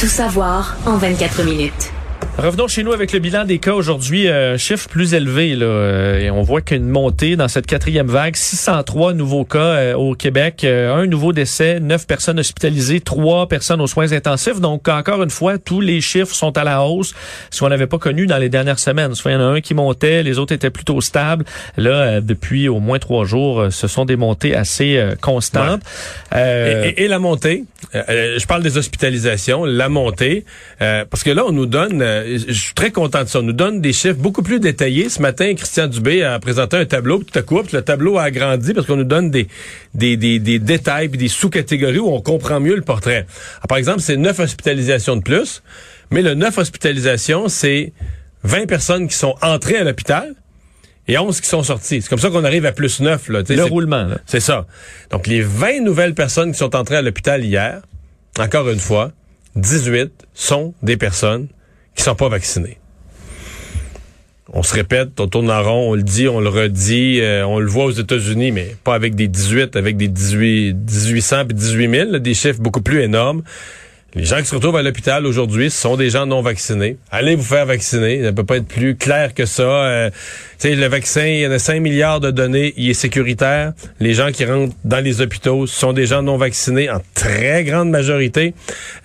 Tout 0.00 0.06
savoir 0.06 0.76
en 0.86 0.96
24 0.96 1.44
minutes 1.44 1.92
Revenons 2.38 2.68
chez 2.68 2.82
nous 2.84 2.92
avec 2.92 3.12
le 3.12 3.18
bilan 3.18 3.44
des 3.44 3.58
cas 3.58 3.74
aujourd'hui, 3.74 4.26
euh, 4.26 4.56
chiffre 4.56 4.88
plus 4.88 5.12
élevé 5.12 5.54
là, 5.56 5.66
euh, 5.66 6.18
et 6.20 6.30
on 6.30 6.40
voit 6.40 6.62
qu'une 6.62 6.88
montée 6.88 7.36
dans 7.36 7.48
cette 7.48 7.66
quatrième 7.66 8.06
vague, 8.06 8.34
603 8.34 9.12
nouveaux 9.12 9.44
cas 9.44 9.58
euh, 9.58 9.94
au 9.94 10.14
Québec, 10.14 10.62
euh, 10.64 10.94
un 10.94 11.04
nouveau 11.06 11.34
décès, 11.34 11.80
neuf 11.80 12.06
personnes 12.06 12.38
hospitalisées, 12.38 13.00
trois 13.00 13.46
personnes 13.46 13.82
aux 13.82 13.86
soins 13.86 14.12
intensifs. 14.12 14.58
Donc 14.58 14.88
encore 14.88 15.22
une 15.22 15.28
fois, 15.28 15.58
tous 15.58 15.82
les 15.82 16.00
chiffres 16.00 16.34
sont 16.34 16.56
à 16.56 16.64
la 16.64 16.82
hausse, 16.82 17.12
ce 17.50 17.60
qu'on 17.60 17.68
n'avait 17.68 17.86
pas 17.88 17.98
connu 17.98 18.26
dans 18.26 18.38
les 18.38 18.48
dernières 18.48 18.78
semaines. 18.78 19.14
Soit 19.14 19.32
il 19.32 19.34
y 19.34 19.36
en 19.36 19.40
a 19.42 19.44
un 19.56 19.60
qui 19.60 19.74
montait, 19.74 20.22
les 20.22 20.38
autres 20.38 20.54
étaient 20.54 20.70
plutôt 20.70 21.02
stables. 21.02 21.44
Là, 21.76 21.90
euh, 21.90 22.20
depuis 22.22 22.68
au 22.68 22.80
moins 22.80 22.98
trois 22.98 23.26
jours, 23.26 23.66
ce 23.70 23.86
sont 23.86 24.06
des 24.06 24.16
montées 24.16 24.54
assez 24.56 24.98
constantes. 25.20 25.82
Euh, 26.34 26.84
Et, 26.84 26.88
et- 26.88 27.04
et 27.04 27.08
la 27.08 27.18
montée, 27.18 27.64
je 27.92 28.46
parle 28.46 28.62
des 28.62 28.78
hospitalisations, 28.78 29.66
la 29.66 29.90
montée, 29.90 30.46
euh, 30.80 31.04
parce 31.10 31.22
que 31.22 31.30
là, 31.30 31.42
on 31.46 31.52
nous 31.52 31.66
donne, 31.66 32.02
euh, 32.20 32.38
je 32.48 32.52
suis 32.52 32.74
très 32.74 32.90
content 32.90 33.22
de 33.22 33.28
ça, 33.28 33.40
on 33.40 33.42
nous 33.42 33.52
donne 33.52 33.80
des 33.80 33.92
chiffres 33.92 34.18
beaucoup 34.18 34.42
plus 34.42 34.60
détaillés. 34.60 35.08
Ce 35.08 35.20
matin, 35.20 35.54
Christian 35.54 35.86
Dubé 35.86 36.22
a 36.22 36.38
présenté 36.38 36.76
un 36.76 36.86
tableau, 36.86 37.18
puis 37.18 37.26
tout 37.32 37.38
à 37.38 37.42
coup, 37.42 37.60
le 37.72 37.82
tableau 37.82 38.18
a 38.18 38.24
agrandi 38.24 38.72
parce 38.72 38.86
qu'on 38.86 38.96
nous 38.96 39.04
donne 39.04 39.30
des, 39.30 39.48
des, 39.94 40.16
des, 40.16 40.38
des 40.38 40.58
détails 40.58 41.08
puis 41.08 41.18
des 41.18 41.28
sous-catégories 41.28 41.98
où 41.98 42.08
on 42.08 42.20
comprend 42.20 42.60
mieux 42.60 42.76
le 42.76 42.82
portrait. 42.82 43.26
Alors, 43.58 43.68
par 43.68 43.78
exemple, 43.78 44.00
c'est 44.00 44.16
neuf 44.16 44.38
hospitalisations 44.38 45.16
de 45.16 45.22
plus, 45.22 45.62
mais 46.10 46.22
le 46.22 46.34
neuf 46.34 46.58
hospitalisations, 46.58 47.48
c'est 47.48 47.92
20 48.44 48.66
personnes 48.66 49.08
qui 49.08 49.16
sont 49.16 49.34
entrées 49.42 49.76
à 49.76 49.84
l'hôpital 49.84 50.34
et 51.08 51.18
11 51.18 51.40
qui 51.40 51.48
sont 51.48 51.62
sortis. 51.62 52.02
C'est 52.02 52.08
comme 52.08 52.18
ça 52.18 52.30
qu'on 52.30 52.44
arrive 52.44 52.66
à 52.66 52.72
plus 52.72 53.00
9. 53.00 53.28
Là, 53.28 53.42
Le 53.48 53.64
roulement. 53.64 54.08
C'est 54.26 54.40
ça. 54.40 54.66
Donc, 55.10 55.26
les 55.26 55.42
20 55.42 55.80
nouvelles 55.80 56.14
personnes 56.14 56.52
qui 56.52 56.58
sont 56.58 56.76
entrées 56.76 56.96
à 56.96 57.02
l'hôpital 57.02 57.44
hier, 57.44 57.82
encore 58.38 58.68
une 58.68 58.78
fois, 58.78 59.12
18 59.56 60.12
sont 60.34 60.74
des 60.82 60.96
personnes 60.96 61.48
qui 62.00 62.04
sont 62.04 62.14
pas 62.14 62.30
vaccinées. 62.30 62.78
On 64.54 64.62
se 64.62 64.74
répète, 64.74 65.20
on 65.20 65.28
tourne 65.28 65.50
en 65.50 65.62
rond, 65.62 65.90
on 65.90 65.94
le 65.94 66.02
dit, 66.02 66.28
on 66.28 66.40
le 66.40 66.48
redit, 66.48 67.20
euh, 67.20 67.46
on 67.46 67.58
le 67.58 67.66
voit 67.66 67.84
aux 67.84 67.90
États-Unis, 67.90 68.52
mais 68.52 68.74
pas 68.82 68.94
avec 68.94 69.14
des 69.14 69.28
18, 69.28 69.76
avec 69.76 69.98
des 69.98 70.08
18, 70.08 70.72
1800 70.72 71.44
puis 71.44 71.54
18 71.54 71.90
000, 71.90 72.10
là, 72.12 72.18
des 72.18 72.32
chiffres 72.32 72.60
beaucoup 72.60 72.80
plus 72.80 73.02
énormes. 73.02 73.42
Les 74.16 74.24
gens 74.24 74.38
qui 74.38 74.46
se 74.46 74.56
retrouvent 74.56 74.76
à 74.76 74.82
l'hôpital 74.82 75.24
aujourd'hui, 75.24 75.70
sont 75.70 75.96
des 75.96 76.10
gens 76.10 76.26
non 76.26 76.42
vaccinés. 76.42 76.96
Allez 77.12 77.36
vous 77.36 77.44
faire 77.44 77.64
vacciner. 77.64 78.24
Ça 78.24 78.32
peut 78.32 78.44
pas 78.44 78.56
être 78.56 78.66
plus 78.66 78.96
clair 78.96 79.34
que 79.34 79.46
ça. 79.46 79.62
Euh, 79.62 80.10
le 80.64 80.86
vaccin, 80.88 81.26
il 81.26 81.40
y 81.40 81.46
en 81.46 81.52
a 81.52 81.60
5 81.60 81.80
milliards 81.80 82.18
de 82.18 82.32
données. 82.32 82.74
Il 82.76 82.90
est 82.90 82.94
sécuritaire. 82.94 83.72
Les 84.00 84.14
gens 84.14 84.32
qui 84.32 84.44
rentrent 84.44 84.74
dans 84.84 85.02
les 85.02 85.20
hôpitaux 85.20 85.68
sont 85.68 85.92
des 85.92 86.06
gens 86.06 86.22
non 86.22 86.38
vaccinés 86.38 86.90
en 86.90 87.00
très 87.14 87.62
grande 87.62 87.90
majorité. 87.90 88.52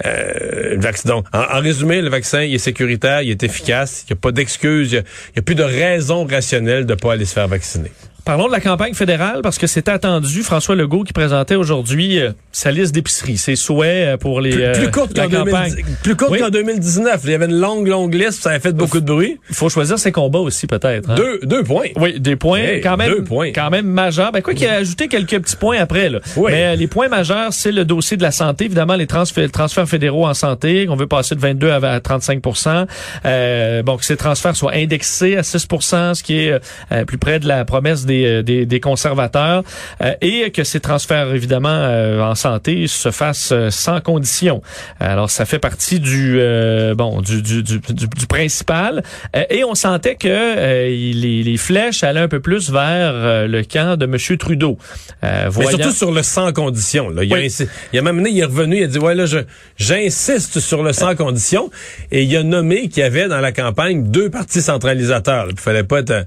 Euh, 0.05 0.77
donc, 1.05 1.25
en, 1.33 1.59
résumé, 1.59 2.01
le 2.01 2.09
vaccin, 2.09 2.41
il 2.41 2.55
est 2.55 2.59
sécuritaire, 2.59 3.21
il 3.21 3.29
est 3.29 3.43
efficace. 3.43 4.05
Il 4.09 4.13
n'y 4.13 4.17
a 4.17 4.21
pas 4.21 4.31
d'excuse. 4.31 4.91
Il 4.91 5.03
n'y 5.35 5.39
a, 5.39 5.41
plus 5.43 5.55
de 5.55 5.63
raison 5.63 6.25
rationnelle 6.25 6.88
de 6.88 6.95
pas 6.95 7.13
aller 7.13 7.25
se 7.25 7.33
faire 7.33 7.47
vacciner. 7.47 7.91
Parlons 8.25 8.48
de 8.48 8.51
la 8.51 8.60
campagne 8.60 8.96
fédérale 8.96 9.41
parce 9.44 9.60
que 9.60 9.67
c'était 9.67 9.91
attendu. 9.91 10.41
François 10.41 10.75
Legault 10.75 11.03
qui 11.03 11.13
présentait 11.13 11.53
aujourd'hui 11.53 12.20
euh, 12.20 12.32
sa 12.51 12.72
liste 12.72 12.91
d'épicerie, 12.96 13.38
ses 13.38 13.55
souhaits 13.55 13.88
euh, 14.15 14.17
pour 14.17 14.41
les 14.41 14.50
Plus, 14.50 14.63
euh, 14.63 14.74
plus 14.74 14.89
courte 14.89 15.15
la 15.15 15.27
qu'en 15.27 15.44
campagne. 15.46 15.74
2010 15.75 15.96
plus 16.01 16.15
courte 16.15 16.32
Oui. 16.32 16.39
qu'en 16.39 16.50
2019. 16.50 17.22
Il 17.25 17.29
y 17.29 17.34
avait 17.36 17.46
une 17.46 17.60
longue, 17.60 17.88
longue 17.88 18.15
liste. 18.15 18.41
Ça 18.41 18.50
avait 18.50 18.60
fait 18.60 18.74
beaucoup 18.74 19.00
de 19.00 19.05
bruit. 19.05 19.39
Il 19.50 19.55
faut 19.55 19.70
choisir 19.70 20.00
ses 20.00 20.12
combats 20.12 20.39
aussi 20.39 20.65
peut-être. 20.65 21.08
hein. 21.12 21.15
Deux, 21.15 21.39
deux 21.44 21.63
points. 21.63 21.89
Oui, 21.98 22.20
des 22.20 22.36
points 22.36 22.58
Hey, 22.62 22.82
quand 22.82 22.98
même 22.98 23.10
deux 23.12 23.24
points. 23.24 23.51
quand 23.53 23.70
même 23.70 23.86
majeurs. 23.86 24.32
Ben 24.32 24.41
quoi 24.41 24.55
qu'il 24.55 24.65
a 24.67 24.74
ajouté 24.77 25.08
quelques 25.08 25.39
petits 25.39 25.55
points 25.55 25.77
après 25.77 26.10
là. 26.10 26.17
Oui. 26.36 26.51
Mais 26.51 26.74
euh, 26.74 26.75
les 26.75 26.88
points 26.88 27.10
majeurs, 27.10 27.53
c'est 27.53 27.72
le 27.72 27.86
dossier 27.86 28.17
de 28.17 28.24
la 28.24 28.32
santé, 28.32 28.65
évidemment 28.65 28.96
les 28.96 29.05
transferts, 29.05 29.51
transferts 29.51 29.88
fédéraux 29.88 30.25
en 30.25 30.34
santé, 30.34 30.88
qu'on 30.88 30.96
veut 30.96 31.05
passer 31.05 31.36
de 31.36 31.41
22 31.41 31.70
à, 31.70 31.75
à 31.75 32.00
35% 32.00 32.88
euh, 33.25 33.84
bon 33.84 33.98
que 33.98 34.05
ces 34.05 34.17
transferts 34.17 34.55
soient 34.55 34.74
indexés 34.74 35.38
à 35.38 35.41
6% 35.41 36.15
ce 36.15 36.24
qui 36.24 36.39
est 36.39 36.60
euh, 36.91 37.05
plus 37.05 37.20
près 37.20 37.39
de 37.39 37.48
la 37.48 37.65
promesse 37.65 38.03
des 38.05 38.14
euh, 38.25 38.41
des, 38.43 38.65
des 38.65 38.79
conservateurs 38.79 39.63
euh, 40.03 40.13
et 40.22 40.51
que 40.51 40.63
ces 40.63 40.79
transferts 40.79 41.34
évidemment 41.34 41.69
euh, 41.69 42.22
en 42.22 42.36
santé 42.36 42.88
se 42.88 43.12
fassent 43.12 43.53
sans 43.69 44.00
condition. 44.01 44.62
Alors 45.00 45.29
ça 45.29 45.45
fait 45.45 45.60
partie 45.60 46.00
du 46.00 46.38
euh, 46.39 46.93
bon 46.95 47.22
du 47.22 47.41
du, 47.41 47.63
du, 47.63 47.79
du- 47.79 48.07
du 48.07 48.27
principal 48.27 49.03
et 49.50 49.63
on 49.63 49.75
sentait 49.75 50.15
que 50.15 50.27
euh, 50.29 50.88
les, 50.88 51.43
les 51.43 51.57
flèches 51.57 52.03
allaient 52.03 52.19
un 52.19 52.27
peu 52.27 52.39
plus 52.39 52.69
vers 52.72 53.48
le 53.48 53.62
camp 53.63 53.98
de 53.98 54.05
Monsieur 54.05 54.38
Trudeau. 54.38 54.77
Euh, 55.24 55.45
Mais 55.45 55.50
voyant- 55.50 55.69
surtout 55.77 55.91
sur 55.91 56.12
le 56.12 56.22
sans 56.24 56.53
condition. 56.53 57.10
Là. 57.10 57.24
Il, 57.24 57.34
a 57.34 57.38
Oui. 57.38 57.48
insi- 57.48 57.67
il 57.93 58.00
a 58.00 58.01
même 58.01 58.17
donné, 58.17 58.29
il 58.29 58.39
est 58.39 58.45
revenu, 58.45 58.77
il 58.77 58.84
a 58.84 58.88
dit, 58.88 59.00
ouais, 59.00 59.15
là, 59.15 59.25
je, 59.25 59.39
j'insiste 59.77 60.60
sur 60.60 60.84
le 60.84 60.93
sans 60.93 61.15
condition. 61.15 61.69
Et 62.12 62.24
il 62.24 62.36
a 62.38 62.43
nommé 62.43 62.88
qu'il 62.89 63.01
y 63.01 63.05
avait 63.05 63.27
dans 63.27 63.39
la 63.39 63.51
campagne 63.51 64.10
deux 64.12 64.29
partis 64.29 64.62
centralisateurs. 64.62 65.48
Il 65.50 65.60
fallait 65.60 65.84
pas 65.84 66.00
être 66.00 66.25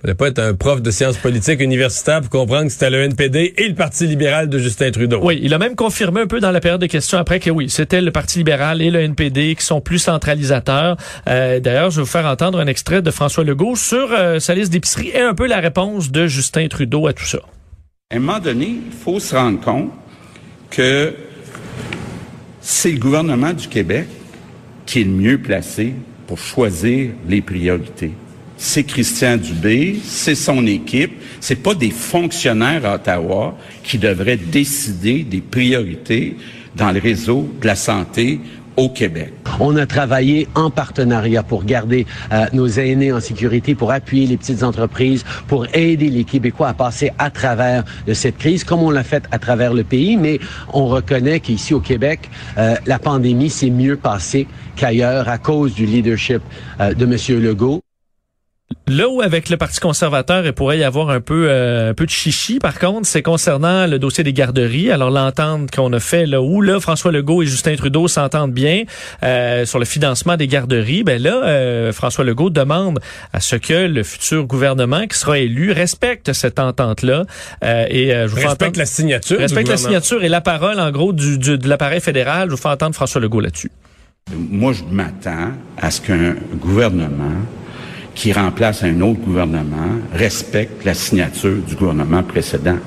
fallait 0.00 0.14
pas 0.14 0.28
être 0.28 0.38
un 0.38 0.54
prof 0.54 0.82
de 0.82 0.90
sciences 0.90 1.16
politiques 1.16 1.60
universitaires 1.60 2.20
pour 2.20 2.30
comprendre 2.30 2.66
que 2.66 2.72
c'était 2.72 2.90
le 2.90 3.02
NPD 3.02 3.54
et 3.56 3.68
le 3.68 3.74
Parti 3.74 4.06
libéral 4.06 4.48
de 4.48 4.58
Justin 4.58 4.90
Trudeau. 4.90 5.20
Oui, 5.22 5.40
il 5.42 5.54
a 5.54 5.58
même 5.58 5.74
confirmé 5.74 6.20
un 6.20 6.26
peu 6.26 6.40
dans 6.40 6.50
la 6.50 6.60
période 6.60 6.80
de 6.80 6.86
questions 6.86 7.18
après 7.18 7.40
que 7.40 7.50
oui, 7.50 7.70
c'était 7.70 8.00
le 8.00 8.10
Parti 8.10 8.38
libéral 8.38 8.82
et 8.82 8.90
le 8.90 9.00
NPD 9.00 9.54
qui 9.54 9.64
sont 9.64 9.80
plus 9.80 9.98
centralisateurs. 9.98 10.96
Euh, 11.28 11.60
D'ailleurs, 11.60 11.90
je 11.90 11.96
vais 11.96 12.02
vous 12.02 12.08
faire 12.08 12.26
entendre 12.26 12.60
un 12.60 12.66
extrait 12.66 13.02
de 13.02 13.10
François 13.10 13.44
Legault 13.44 13.76
sur 13.76 14.12
euh, 14.12 14.38
sa 14.38 14.54
liste 14.54 14.72
d'épicerie 14.72 15.10
et 15.14 15.20
un 15.20 15.34
peu 15.34 15.46
la 15.46 15.60
réponse 15.60 16.10
de 16.10 16.26
Justin 16.26 16.68
Trudeau 16.68 17.06
à 17.06 17.12
tout 17.12 17.24
ça. 17.24 17.38
À 18.10 18.16
un 18.16 18.20
moment 18.20 18.38
donné, 18.38 18.66
il 18.86 18.92
faut 18.92 19.18
se 19.18 19.34
rendre 19.34 19.60
compte 19.60 19.90
que 20.70 21.14
c'est 22.60 22.92
le 22.92 22.98
gouvernement 22.98 23.52
du 23.52 23.68
Québec 23.68 24.06
qui 24.84 25.00
est 25.00 25.04
le 25.04 25.10
mieux 25.10 25.38
placé 25.38 25.94
pour 26.26 26.38
choisir 26.38 27.10
les 27.28 27.40
priorités. 27.40 28.12
C'est 28.58 28.84
Christian 28.84 29.36
Dubé, 29.36 29.98
c'est 30.02 30.34
son 30.34 30.66
équipe, 30.66 31.12
c'est 31.40 31.62
pas 31.62 31.74
des 31.74 31.90
fonctionnaires 31.90 32.86
à 32.86 32.94
Ottawa 32.94 33.56
qui 33.82 33.98
devraient 33.98 34.38
décider 34.38 35.24
des 35.24 35.40
priorités 35.40 36.36
dans 36.74 36.90
le 36.90 37.00
réseau 37.00 37.48
de 37.60 37.66
la 37.66 37.74
santé 37.74 38.40
au 38.76 38.88
Québec. 38.88 39.32
On 39.58 39.76
a 39.76 39.86
travaillé 39.86 40.48
en 40.54 40.70
partenariat 40.70 41.42
pour 41.42 41.64
garder 41.64 42.06
euh, 42.32 42.46
nos 42.52 42.68
aînés 42.68 43.12
en 43.12 43.20
sécurité, 43.20 43.74
pour 43.74 43.90
appuyer 43.90 44.26
les 44.26 44.36
petites 44.36 44.62
entreprises, 44.62 45.24
pour 45.48 45.66
aider 45.74 46.10
les 46.10 46.24
Québécois 46.24 46.68
à 46.68 46.74
passer 46.74 47.10
à 47.18 47.30
travers 47.30 47.84
de 48.06 48.12
cette 48.12 48.36
crise, 48.36 48.64
comme 48.64 48.82
on 48.82 48.90
l'a 48.90 49.04
fait 49.04 49.24
à 49.30 49.38
travers 49.38 49.72
le 49.72 49.84
pays. 49.84 50.16
Mais 50.16 50.40
on 50.72 50.86
reconnaît 50.86 51.40
qu'ici 51.40 51.72
au 51.72 51.80
Québec, 51.80 52.30
euh, 52.58 52.76
la 52.86 52.98
pandémie 52.98 53.50
s'est 53.50 53.70
mieux 53.70 53.96
passée 53.96 54.46
qu'ailleurs 54.76 55.28
à 55.28 55.38
cause 55.38 55.74
du 55.74 55.86
leadership 55.86 56.42
euh, 56.80 56.92
de 56.92 57.04
M. 57.04 57.42
Legault. 57.42 57.80
Là 58.88 59.08
où 59.08 59.20
avec 59.20 59.48
le 59.48 59.56
Parti 59.56 59.78
conservateur, 59.78 60.44
il 60.44 60.52
pourrait 60.52 60.78
y 60.78 60.82
avoir 60.84 61.10
un 61.10 61.20
peu 61.20 61.46
euh, 61.48 61.90
un 61.90 61.94
peu 61.94 62.04
de 62.04 62.10
chichi, 62.10 62.58
par 62.58 62.78
contre, 62.80 63.06
c'est 63.06 63.22
concernant 63.22 63.86
le 63.86 63.98
dossier 64.00 64.24
des 64.24 64.32
garderies. 64.32 64.90
Alors 64.90 65.10
l'entente 65.10 65.70
qu'on 65.70 65.92
a 65.92 66.00
fait 66.00 66.26
là 66.26 66.42
où 66.42 66.60
là 66.62 66.80
François 66.80 67.12
Legault 67.12 67.42
et 67.42 67.46
Justin 67.46 67.76
Trudeau 67.76 68.08
s'entendent 68.08 68.52
bien 68.52 68.82
euh, 69.22 69.64
sur 69.66 69.78
le 69.78 69.84
financement 69.84 70.36
des 70.36 70.48
garderies, 70.48 71.04
ben 71.04 71.22
là 71.22 71.42
euh, 71.44 71.92
François 71.92 72.24
Legault 72.24 72.50
demande 72.50 72.98
à 73.32 73.38
ce 73.40 73.54
que 73.54 73.86
le 73.86 74.02
futur 74.02 74.44
gouvernement 74.46 75.06
qui 75.06 75.16
sera 75.18 75.38
élu 75.38 75.70
respecte 75.70 76.32
cette 76.32 76.58
entente 76.58 77.02
là 77.02 77.24
et 77.62 78.12
euh, 78.14 78.26
je 78.26 78.30
vous 78.32 78.36
fais 78.36 78.42
Respecte 78.46 78.62
entendre- 78.62 78.78
la 78.78 78.86
signature. 78.86 79.36
du 79.36 79.42
respecte 79.42 79.68
la 79.68 79.76
signature 79.76 80.24
et 80.24 80.28
la 80.28 80.40
parole 80.40 80.80
en 80.80 80.90
gros 80.90 81.12
du, 81.12 81.38
du- 81.38 81.58
de 81.58 81.68
l'appareil 81.68 82.00
fédéral. 82.00 82.48
Je 82.48 82.54
vous 82.56 82.60
fais 82.60 82.68
entendre 82.68 82.94
François 82.96 83.20
Legault 83.20 83.40
là-dessus. 83.40 83.70
Moi, 84.34 84.72
je 84.72 84.82
m'attends 84.90 85.52
à 85.80 85.90
ce 85.92 86.00
qu'un 86.00 86.34
gouvernement 86.56 87.30
qui 88.16 88.32
remplace 88.32 88.82
un 88.82 89.00
autre 89.02 89.20
gouvernement 89.20 90.00
respecte 90.12 90.84
la 90.84 90.94
signature 90.94 91.58
du 91.68 91.76
gouvernement 91.76 92.24
précédent. 92.24 92.78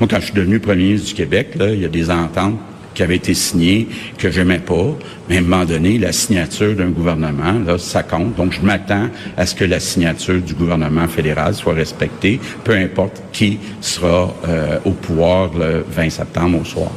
Moi, 0.00 0.08
quand 0.10 0.18
je 0.18 0.24
suis 0.24 0.34
devenu 0.34 0.58
premier 0.58 0.84
ministre 0.84 1.08
du 1.08 1.14
Québec, 1.14 1.50
là, 1.56 1.70
il 1.70 1.80
y 1.80 1.84
a 1.84 1.88
des 1.88 2.10
ententes 2.10 2.58
qui 2.94 3.02
avaient 3.02 3.16
été 3.16 3.34
signées 3.34 3.86
que 4.18 4.30
j'aimais 4.30 4.58
pas, 4.58 4.96
mais 5.28 5.36
à 5.36 5.38
un 5.38 5.42
moment 5.42 5.64
donné, 5.64 5.98
la 5.98 6.12
signature 6.12 6.74
d'un 6.74 6.88
gouvernement, 6.88 7.52
là, 7.64 7.78
ça 7.78 8.02
compte. 8.02 8.34
Donc, 8.36 8.52
je 8.52 8.62
m'attends 8.62 9.08
à 9.36 9.46
ce 9.46 9.54
que 9.54 9.64
la 9.64 9.78
signature 9.78 10.40
du 10.40 10.54
gouvernement 10.54 11.06
fédéral 11.06 11.54
soit 11.54 11.74
respectée, 11.74 12.40
peu 12.64 12.72
importe 12.72 13.22
qui 13.32 13.58
sera 13.80 14.34
euh, 14.48 14.78
au 14.84 14.92
pouvoir 14.92 15.50
le 15.54 15.84
20 15.88 16.10
septembre 16.10 16.60
au 16.60 16.64
soir. 16.64 16.90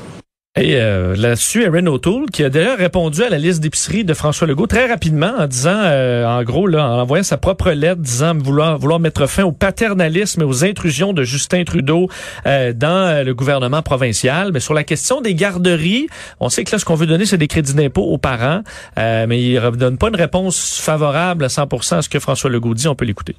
Et 0.56 0.76
euh, 0.76 1.16
là-dessus, 1.16 1.64
Erin 1.64 1.88
O'Toole, 1.88 2.30
qui 2.30 2.44
a 2.44 2.50
d'ailleurs 2.52 2.78
répondu 2.78 3.24
à 3.24 3.30
la 3.30 3.40
liste 3.40 3.60
d'épicerie 3.60 4.06
de 4.06 4.14
François 4.14 4.46
Legault 4.46 4.68
très 4.68 4.86
rapidement 4.86 5.34
en 5.40 5.48
disant, 5.48 5.74
euh, 5.74 6.28
en 6.28 6.44
gros, 6.44 6.70
en 6.70 7.00
envoyant 7.00 7.24
sa 7.24 7.38
propre 7.38 7.72
lettre, 7.72 8.00
disant 8.00 8.38
vouloir, 8.38 8.78
vouloir 8.78 9.00
mettre 9.00 9.26
fin 9.26 9.46
au 9.46 9.52
paternalisme 9.52 10.42
et 10.42 10.46
aux 10.46 10.64
intrusions 10.64 11.12
de 11.12 11.24
Justin 11.24 11.64
Trudeau 11.64 12.08
euh, 12.46 12.72
dans 12.72 12.88
euh, 12.88 13.24
le 13.24 13.34
gouvernement 13.34 13.82
provincial. 13.82 14.52
Mais 14.54 14.60
sur 14.60 14.76
la 14.76 14.84
question 14.84 15.22
des 15.22 15.34
garderies, 15.34 16.06
on 16.40 16.50
sait 16.50 16.64
que 16.66 16.72
là, 16.72 16.78
ce 16.78 16.86
qu'on 16.86 16.94
veut 16.94 17.08
donner, 17.08 17.26
c'est 17.26 17.40
des 17.40 17.48
crédits 17.48 17.74
d'impôt 17.74 18.04
aux 18.04 18.20
parents, 18.20 18.62
mais 18.96 19.42
il 19.42 19.60
ne 19.60 19.70
donne 19.72 19.98
pas 19.98 20.10
une 20.10 20.16
réponse 20.16 20.80
favorable 20.80 21.46
à 21.46 21.48
100% 21.48 21.96
à 21.96 22.02
ce 22.04 22.10
que 22.10 22.20
François 22.20 22.52
Legault 22.52 22.76
dit. 22.76 22.88
On 22.88 22.94
peut 22.94 23.06
l'écouter. 23.06 23.36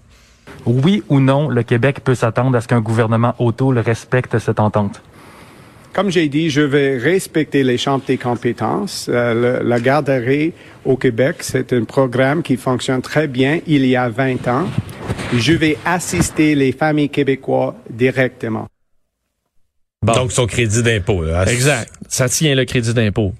Oui 0.66 1.04
ou 1.08 1.20
non, 1.20 1.48
le 1.48 1.62
Québec 1.62 2.00
peut 2.02 2.16
s'attendre 2.16 2.56
à 2.58 2.60
ce 2.60 2.66
qu'un 2.66 2.80
gouvernement 2.80 3.36
auto 3.38 3.70
le 3.70 3.82
respecte 3.82 4.36
cette 4.40 4.58
entente? 4.58 5.00
Comme 5.94 6.10
j'ai 6.10 6.28
dit, 6.28 6.50
je 6.50 6.60
vais 6.60 6.98
respecter 6.98 7.62
les 7.62 7.78
champs 7.78 8.00
des 8.06 8.18
compétences. 8.18 9.06
Euh, 9.08 9.60
le- 9.62 9.68
la 9.68 9.80
garderie 9.80 10.52
au 10.84 10.96
Québec, 10.96 11.36
c'est 11.40 11.72
un 11.72 11.84
programme 11.84 12.42
qui 12.42 12.56
fonctionne 12.56 13.00
très 13.00 13.26
bien 13.28 13.60
il 13.66 13.86
y 13.86 13.96
a 13.96 14.08
20 14.08 14.46
ans. 14.48 14.66
Je 15.36 15.52
vais 15.52 15.78
assister 15.84 16.54
les 16.54 16.72
familles 16.72 17.08
québécoises 17.08 17.74
directement. 17.88 18.66
Donc, 20.02 20.32
son 20.32 20.46
crédit 20.46 20.82
d'impôt. 20.82 21.22
là. 21.24 21.44
Exact. 21.50 21.90
Ça 22.08 22.28
tient 22.28 22.54
le 22.54 22.64
crédit 22.66 22.92
d'impôt. 22.92 23.32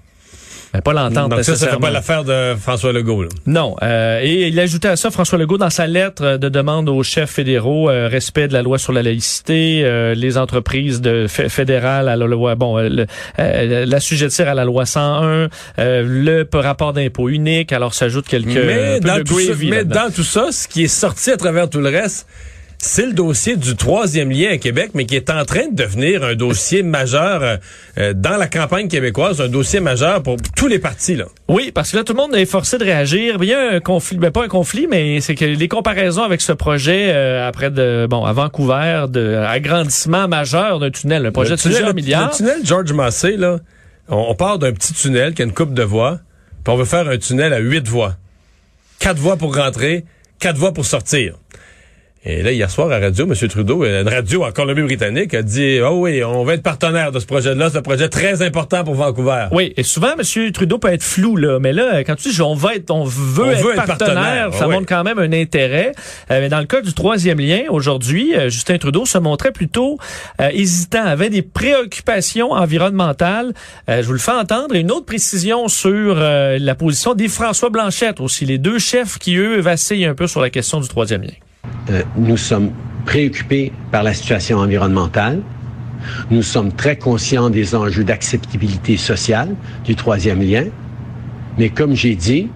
Mais 0.75 0.81
pas 0.81 0.93
l'entente 0.93 1.29
Donc, 1.31 1.43
ça, 1.43 1.55
ça 1.55 1.67
fait 1.67 1.77
pas 1.77 1.89
l'affaire 1.91 2.23
de 2.23 2.55
François 2.59 2.91
Legault. 2.93 3.23
là. 3.23 3.29
Non. 3.45 3.75
euh, 3.81 4.19
et 4.23 4.47
il 4.47 4.59
ajoutait 4.59 4.87
à 4.89 4.95
ça, 4.95 5.11
François 5.11 5.37
Legault, 5.37 5.57
dans 5.57 5.69
sa 5.69 5.87
lettre 5.87 6.37
de 6.37 6.49
demande 6.49 6.89
aux 6.89 7.03
chefs 7.03 7.29
fédéraux, 7.31 7.89
euh, 7.89 8.07
respect 8.07 8.47
de 8.47 8.53
la 8.53 8.61
loi 8.61 8.77
sur 8.77 8.93
la 8.93 9.01
laïcité, 9.03 9.81
euh, 9.83 10.13
les 10.15 10.37
entreprises 10.37 11.01
de 11.01 11.27
fé- 11.27 11.49
fédérales 11.49 12.07
à 12.09 12.15
la 12.15 12.25
loi, 12.25 12.55
bon, 12.55 12.77
euh, 12.77 12.89
le- 12.89 13.05
euh, 13.39 13.85
l'assujettir 13.85 14.47
à 14.49 14.53
la 14.53 14.65
loi 14.65 14.85
101, 14.85 15.49
euh, 15.79 16.03
le 16.05 16.47
rapport 16.53 16.93
d'impôt 16.93 17.29
unique. 17.29 17.71
Alors, 17.73 17.93
s'ajoute 17.93 18.27
quelques 18.27 18.47
Mais, 18.47 18.95
un 18.97 18.99
peu 18.99 19.07
dans 19.07 19.17
de 19.17 19.23
tout 19.23 19.39
ça, 19.39 19.45
gravy 19.47 19.69
mais 19.69 19.83
dans 19.85 20.11
tout 20.13 20.23
ça, 20.23 20.51
ce 20.51 20.67
qui 20.67 20.83
est 20.83 20.87
sorti 20.87 21.31
à 21.31 21.37
travers 21.37 21.69
tout 21.69 21.79
le 21.81 21.89
reste, 21.89 22.27
c'est 22.77 23.05
le 23.05 23.13
dossier 23.13 23.55
du 23.55 23.75
troisième 23.75 24.29
lien 24.31 24.51
à 24.51 24.57
Québec, 24.57 24.91
mais 24.93 25.05
qui 25.05 25.15
est 25.15 25.29
en 25.29 25.43
train 25.45 25.67
de 25.67 25.75
devenir 25.75 26.23
un 26.23 26.35
dossier 26.35 26.83
majeur 26.83 27.41
euh, 27.43 27.57
euh, 27.97 28.13
dans 28.13 28.37
la 28.37 28.47
campagne 28.47 28.87
québécoise, 28.87 29.41
un 29.41 29.47
dossier 29.47 29.79
majeur 29.79 30.21
pour 30.23 30.37
tous 30.55 30.67
les 30.67 30.79
partis. 30.79 31.15
Là. 31.15 31.25
Oui, 31.47 31.71
parce 31.73 31.91
que 31.91 31.97
là, 31.97 32.03
tout 32.03 32.13
le 32.13 32.17
monde 32.21 32.35
est 32.35 32.45
forcé 32.45 32.77
de 32.77 32.83
réagir. 32.83 33.37
Il 33.41 33.47
y 33.49 33.53
a 33.53 33.71
un 33.73 33.79
conflit, 33.79 34.17
ben 34.17 34.31
pas 34.31 34.43
un 34.43 34.47
conflit, 34.47 34.87
mais 34.89 35.19
c'est 35.21 35.35
que 35.35 35.45
les 35.45 35.67
comparaisons 35.67 36.23
avec 36.23 36.41
ce 36.41 36.51
projet 36.51 37.11
euh, 37.13 37.47
après 37.47 37.71
de 37.71 38.07
bon 38.09 38.23
à 38.25 38.33
Vancouver, 38.33 39.05
de 39.09 39.35
agrandissement 39.35 40.27
majeur 40.27 40.79
d'un 40.79 40.91
tunnel, 40.91 41.25
un 41.25 41.31
projet 41.31 41.51
Le 41.51 41.55
de 41.57 41.61
plusieurs 41.61 41.79
tunnel- 41.89 41.95
milliards. 41.95 42.31
Le 42.31 42.37
tunnel 42.37 42.59
George 42.63 42.91
Massé, 42.93 43.37
là, 43.37 43.57
on, 44.09 44.25
on 44.29 44.35
part 44.35 44.59
d'un 44.59 44.73
petit 44.73 44.93
tunnel 44.93 45.33
qui 45.33 45.41
a 45.41 45.45
une 45.45 45.53
coupe 45.53 45.73
de 45.73 45.83
voies, 45.83 46.19
puis 46.63 46.73
on 46.73 46.77
veut 46.77 46.85
faire 46.85 47.07
un 47.09 47.17
tunnel 47.17 47.53
à 47.53 47.59
huit 47.59 47.87
voies. 47.87 48.15
Quatre 48.99 49.17
voies 49.17 49.37
pour 49.37 49.55
rentrer, 49.55 50.05
quatre 50.39 50.57
voies 50.57 50.73
pour 50.73 50.85
sortir. 50.85 51.35
Et 52.27 52.41
là, 52.41 52.51
hier 52.51 52.71
soir, 52.71 52.91
à 52.91 52.97
radio, 52.97 53.27
M. 53.27 53.47
Trudeau, 53.47 53.85
une 53.85 54.07
radio 54.07 54.45
en 54.45 54.51
Colombie-Britannique, 54.51 55.35
a 55.35 55.43
dit, 55.43 55.79
oh 55.83 55.99
oui, 56.01 56.23
on 56.23 56.43
va 56.43 56.55
être 56.55 56.63
partenaire 56.63 57.11
de 57.11 57.19
ce 57.19 57.25
projet-là. 57.27 57.69
C'est 57.69 57.77
un 57.77 57.81
projet 57.83 58.09
très 58.09 58.41
important 58.41 58.83
pour 58.83 58.95
Vancouver. 58.95 59.45
Oui, 59.51 59.73
et 59.77 59.83
souvent, 59.83 60.13
M. 60.17 60.51
Trudeau 60.51 60.79
peut 60.79 60.91
être 60.91 61.03
flou, 61.03 61.35
là. 61.35 61.59
Mais 61.59 61.71
là, 61.71 62.03
quand 62.03 62.15
tu 62.15 62.29
dis 62.29 62.41
on 62.41 62.55
va 62.55 62.73
être, 62.73 62.89
on 62.89 63.03
veut, 63.03 63.43
On 63.43 63.51
être, 63.51 63.63
veut 63.63 63.73
être 63.73 63.85
partenaire, 63.85 64.51
ça 64.55 64.67
oui. 64.67 64.73
montre 64.73 64.87
quand 64.87 65.03
même 65.03 65.19
un 65.19 65.31
intérêt. 65.33 65.91
Euh, 66.31 66.41
mais 66.41 66.49
dans 66.49 66.57
le 66.59 66.65
cas 66.65 66.81
du 66.81 66.93
troisième 66.93 67.39
lien, 67.39 67.61
aujourd'hui, 67.69 68.35
euh, 68.35 68.49
Justin 68.49 68.79
Trudeau 68.79 69.05
se 69.05 69.19
montrait 69.19 69.51
plutôt 69.51 69.99
euh, 70.41 70.49
hésitant, 70.51 71.05
avait 71.05 71.29
des 71.29 71.43
préoccupations 71.43 72.53
environnementales. 72.53 73.53
Euh, 73.87 74.01
je 74.01 74.07
vous 74.07 74.13
le 74.13 74.19
fais 74.19 74.31
entendre. 74.31 74.73
Et 74.73 74.79
une 74.79 74.91
autre 74.91 75.05
précision 75.05 75.67
sur 75.67 76.15
euh, 76.17 76.57
la 76.59 76.73
position 76.73 77.13
des 77.13 77.27
François 77.27 77.69
Blanchette 77.69 78.19
aussi, 78.19 78.45
les 78.45 78.57
deux 78.57 78.79
chefs 78.79 79.19
qui, 79.19 79.35
eux, 79.37 79.59
vacillent 79.59 80.05
un 80.05 80.15
peu 80.15 80.25
sur 80.25 80.41
la 80.41 80.49
question 80.49 80.79
du 80.79 80.87
troisième 80.87 81.21
lien. 81.21 81.33
Euh, 81.89 82.03
nous 82.17 82.37
sommes 82.37 82.71
préoccupés 83.05 83.71
par 83.91 84.03
la 84.03 84.13
situation 84.13 84.57
environnementale. 84.57 85.41
Nous 86.29 86.43
sommes 86.43 86.71
très 86.71 86.97
conscients 86.97 87.49
des 87.49 87.75
enjeux 87.75 88.03
d'acceptabilité 88.03 88.97
sociale 88.97 89.55
du 89.83 89.95
troisième 89.95 90.41
lien. 90.41 90.65
Mais 91.57 91.69
comme 91.69 91.95
j'ai 91.95 92.15
dit, 92.15 92.49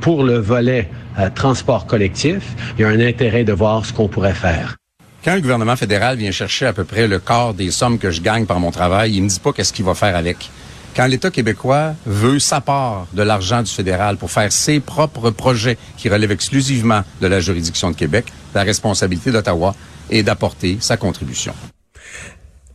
pour 0.00 0.22
le 0.22 0.38
volet 0.38 0.90
euh, 1.18 1.28
transport 1.34 1.86
collectif, 1.86 2.42
il 2.78 2.82
y 2.82 2.84
a 2.84 2.88
un 2.88 3.00
intérêt 3.00 3.44
de 3.44 3.52
voir 3.52 3.84
ce 3.84 3.92
qu'on 3.92 4.08
pourrait 4.08 4.34
faire. 4.34 4.76
Quand 5.24 5.34
le 5.34 5.40
gouvernement 5.40 5.76
fédéral 5.76 6.18
vient 6.18 6.30
chercher 6.30 6.66
à 6.66 6.72
peu 6.74 6.84
près 6.84 7.08
le 7.08 7.18
quart 7.18 7.54
des 7.54 7.70
sommes 7.70 7.98
que 7.98 8.10
je 8.10 8.20
gagne 8.20 8.44
par 8.44 8.60
mon 8.60 8.70
travail, 8.70 9.14
il 9.14 9.22
me 9.22 9.28
dit 9.28 9.40
pas 9.40 9.52
qu'est-ce 9.52 9.72
qu'il 9.72 9.84
va 9.84 9.94
faire 9.94 10.16
avec. 10.16 10.50
Quand 10.94 11.06
l'État 11.06 11.30
québécois 11.30 11.94
veut 12.06 12.38
sa 12.38 12.60
part 12.60 13.06
de 13.14 13.22
l'argent 13.22 13.62
du 13.62 13.70
fédéral 13.70 14.16
pour 14.16 14.30
faire 14.30 14.52
ses 14.52 14.78
propres 14.78 15.30
projets 15.30 15.76
qui 15.96 16.08
relèvent 16.08 16.30
exclusivement 16.30 17.02
de 17.20 17.26
la 17.26 17.40
juridiction 17.40 17.90
de 17.90 17.96
Québec, 17.96 18.26
la 18.54 18.62
responsabilité 18.62 19.30
d'Ottawa 19.30 19.74
est 20.10 20.22
d'apporter 20.22 20.78
sa 20.80 20.96
contribution. 20.96 21.54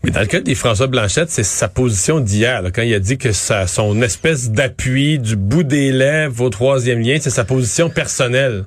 Mais 0.04 0.12
dans 0.12 0.22
le 0.22 0.28
cas 0.28 0.40
des 0.40 0.56
François 0.56 0.88
Blanchette, 0.88 1.30
c'est 1.30 1.44
sa 1.44 1.68
position 1.68 2.22
d'hier, 2.22 2.62
là, 2.62 2.72
quand 2.72 2.84
il 2.84 2.94
a 2.94 3.00
dit 3.00 3.18
que 3.18 3.34
ça, 3.34 3.68
son 3.68 4.02
espèce 4.02 4.50
d'appui 4.50 5.20
du 5.20 5.36
bout 5.36 5.64
des 5.64 5.92
lèvres 5.92 6.42
au 6.42 6.50
troisième 6.50 7.02
lien, 7.02 7.18
c'est 7.20 7.30
sa 7.30 7.44
position 7.44 7.90
personnelle. 7.90 8.66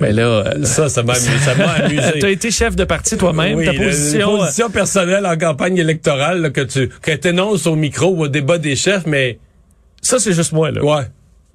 Mais 0.00 0.12
là, 0.12 0.22
euh, 0.22 0.64
ça, 0.64 0.88
ça 0.88 1.02
m'a 1.02 1.14
amusé. 1.14 1.38
Ça 1.44 1.54
m'a 1.56 1.70
amusé. 1.84 2.18
T'as 2.20 2.30
été 2.30 2.50
chef 2.50 2.76
de 2.76 2.84
parti 2.84 3.16
toi-même, 3.16 3.58
Oui, 3.58 3.64
ta 3.64 3.74
position. 3.74 4.32
une 4.32 4.38
position 4.38 4.70
personnelle 4.70 5.26
en 5.26 5.36
campagne 5.36 5.76
électorale 5.76 6.40
là, 6.42 6.50
que 6.50 6.60
tu 6.60 6.88
que 6.88 7.10
t'énonces 7.12 7.66
au 7.66 7.74
micro 7.74 8.08
ou 8.10 8.22
au 8.24 8.28
débat 8.28 8.58
des 8.58 8.76
chefs, 8.76 9.06
mais 9.06 9.38
ça 10.00 10.18
c'est 10.20 10.34
juste 10.34 10.52
moi 10.52 10.70
là. 10.70 10.84
Ouais. 10.84 11.02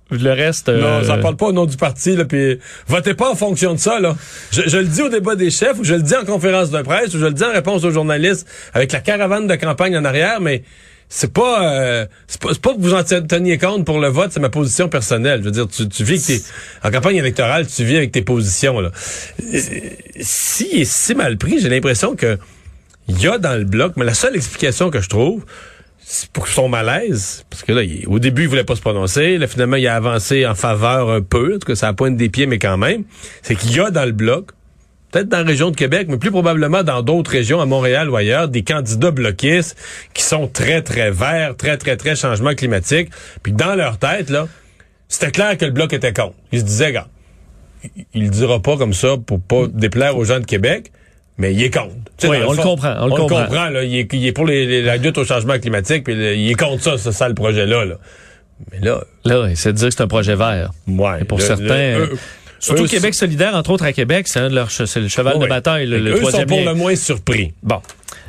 Le 0.09 0.31
reste. 0.31 0.69
Non, 0.69 0.85
euh, 0.85 1.03
j'en 1.03 1.19
parle 1.19 1.35
pas 1.35 1.47
au 1.47 1.51
nom 1.51 1.65
du 1.65 1.75
parti, 1.77 2.15
là, 2.15 2.25
puis 2.25 2.59
votez 2.87 3.13
pas 3.13 3.29
en 3.31 3.35
fonction 3.35 3.73
de 3.73 3.79
ça, 3.79 3.99
là. 3.99 4.15
Je, 4.51 4.61
je 4.65 4.77
le 4.77 4.85
dis 4.85 5.01
au 5.01 5.09
débat 5.09 5.35
des 5.35 5.49
chefs, 5.51 5.77
ou 5.79 5.83
je 5.83 5.95
le 5.95 6.01
dis 6.01 6.15
en 6.15 6.23
conférence 6.23 6.71
de 6.71 6.81
presse, 6.81 7.13
ou 7.13 7.19
je 7.19 7.25
le 7.25 7.33
dis 7.33 7.43
en 7.43 7.51
réponse 7.51 7.83
aux 7.83 7.91
journalistes, 7.91 8.47
avec 8.73 8.91
la 8.91 8.99
caravane 9.01 9.47
de 9.47 9.55
campagne 9.55 9.97
en 9.97 10.05
arrière, 10.05 10.39
mais 10.39 10.63
c'est 11.09 11.31
pas, 11.31 11.73
euh, 11.73 12.05
c'est 12.27 12.41
pas, 12.41 12.49
c'est 12.51 12.61
pas 12.61 12.73
que 12.73 12.79
vous 12.81 12.93
en 12.93 13.03
teniez 13.03 13.57
compte 13.57 13.85
pour 13.85 13.99
le 13.99 14.09
vote, 14.09 14.31
c'est 14.31 14.39
ma 14.41 14.49
position 14.49 14.89
personnelle. 14.89 15.39
Je 15.39 15.45
veux 15.45 15.51
dire, 15.51 15.67
tu, 15.67 15.87
tu 15.87 16.03
vis 16.03 16.21
que 16.21 16.27
t'es, 16.27 16.41
en 16.83 16.91
campagne 16.91 17.15
électorale, 17.15 17.65
tu 17.67 17.83
vis 17.85 17.97
avec 17.97 18.11
tes 18.11 18.21
positions, 18.21 18.79
là. 18.79 18.91
Euh, 19.53 19.59
Si 20.19 20.85
si 20.85 21.15
mal 21.15 21.37
pris, 21.37 21.59
j'ai 21.59 21.69
l'impression 21.69 22.15
que 22.15 22.37
il 23.09 23.21
y 23.21 23.27
a 23.27 23.37
dans 23.37 23.57
le 23.57 23.63
bloc, 23.63 23.93
mais 23.95 24.03
la 24.03 24.13
seule 24.13 24.35
explication 24.35 24.89
que 24.89 24.99
je 24.99 25.07
trouve, 25.07 25.45
pour 26.31 26.47
son 26.47 26.69
malaise, 26.69 27.45
parce 27.49 27.63
que 27.63 27.73
là, 27.73 27.81
au 28.07 28.19
début, 28.19 28.43
il 28.43 28.47
voulait 28.47 28.63
pas 28.63 28.75
se 28.75 28.81
prononcer. 28.81 29.37
Là, 29.37 29.47
finalement, 29.47 29.75
il 29.75 29.87
a 29.87 29.95
avancé 29.95 30.45
en 30.45 30.55
faveur 30.55 31.09
un 31.09 31.21
peu, 31.21 31.55
en 31.55 31.59
tout 31.59 31.67
cas, 31.67 31.75
ça 31.75 31.91
pointe 31.93 32.15
des 32.15 32.29
pieds, 32.29 32.45
mais 32.45 32.59
quand 32.59 32.77
même. 32.77 33.03
C'est 33.41 33.55
qu'il 33.55 33.75
y 33.75 33.79
a 33.79 33.91
dans 33.91 34.05
le 34.05 34.13
bloc, 34.13 34.51
peut-être 35.11 35.27
dans 35.27 35.39
la 35.39 35.43
région 35.43 35.69
de 35.69 35.75
Québec, 35.75 36.07
mais 36.09 36.17
plus 36.17 36.31
probablement 36.31 36.83
dans 36.83 37.01
d'autres 37.01 37.31
régions, 37.31 37.59
à 37.59 37.65
Montréal 37.65 38.09
ou 38.09 38.15
ailleurs, 38.15 38.47
des 38.47 38.63
candidats 38.63 39.11
bloquistes 39.11 39.75
qui 40.13 40.23
sont 40.23 40.47
très, 40.47 40.81
très 40.81 41.11
verts, 41.11 41.57
très, 41.57 41.77
très, 41.77 41.97
très 41.97 42.15
changement 42.15 42.55
climatique. 42.55 43.09
Puis 43.43 43.51
dans 43.51 43.75
leur 43.75 43.97
tête, 43.97 44.29
là, 44.29 44.47
c'était 45.09 45.31
clair 45.31 45.57
que 45.57 45.65
le 45.65 45.71
bloc 45.71 45.91
était 45.91 46.13
contre. 46.13 46.35
Ils 46.53 46.59
se 46.59 46.65
disaient, 46.65 46.93
gars, 46.93 47.07
il- 47.95 48.05
il 48.13 48.23
le 48.23 48.29
dira 48.29 48.61
pas 48.61 48.77
comme 48.77 48.93
ça 48.93 49.15
pour 49.17 49.41
pas 49.41 49.67
déplaire 49.67 50.17
aux 50.17 50.23
gens 50.23 50.39
de 50.39 50.45
Québec, 50.45 50.91
mais 51.38 51.54
il 51.54 51.63
est 51.63 51.69
contre. 51.73 51.93
Oui, 52.23 52.38
on 52.45 52.52
le 52.52 52.58
fond, 52.58 52.63
comprend, 52.63 52.95
on 53.00 53.06
le 53.08 53.15
comprend. 53.15 53.69
là. 53.69 53.84
il, 53.84 53.95
est, 53.97 54.13
il 54.13 54.26
est 54.26 54.32
pour 54.32 54.45
les, 54.45 54.65
les- 54.65 54.82
la 54.82 54.97
lutte 54.97 55.17
au 55.17 55.26
changement 55.26 55.58
climatique, 55.60 56.04
puis 56.04 56.15
le- 56.15 56.36
il 56.36 56.50
est 56.52 56.56
contre 56.56 56.82
ça, 56.84 56.97
c'est 56.97 57.12
ça 57.12 57.28
le 57.30 57.36
projet-là. 57.36 57.86
Là. 57.86 57.95
Mais 58.71 58.80
là, 58.80 59.04
Là, 59.23 59.47
c'est 59.56 59.71
de 59.73 59.78
dire 59.78 59.89
que 59.89 59.93
c'est 59.93 60.02
un 60.04 60.08
projet 60.08 60.36
vert. 60.36 60.71
ouais, 60.88 61.21
Et 61.21 61.23
pour 61.26 61.38
le- 61.38 61.43
certains, 61.43 61.97
le- 62.00 62.04
eux- 62.13 62.17
surtout 62.60 62.84
eux, 62.86 62.88
Québec 62.88 63.13
solidaire, 63.13 63.56
entre 63.56 63.69
autres 63.69 63.86
à 63.86 63.93
Québec, 63.93 64.28
c'est 64.28 64.39
un 64.39 64.50
de 64.50 64.56
leurs, 64.56 64.69
le 64.80 65.08
cheval 65.08 65.36
Ouais, 65.38 65.43
de 65.43 65.47
bataille, 65.50 65.86
le, 65.86 66.00
le 66.00 66.12
eux 66.15 66.23
sont 66.32 66.43
pour 66.45 66.62
le 66.62 66.73
moins 66.73 66.95
surpris. 66.95 67.54
Bon. 67.62 67.82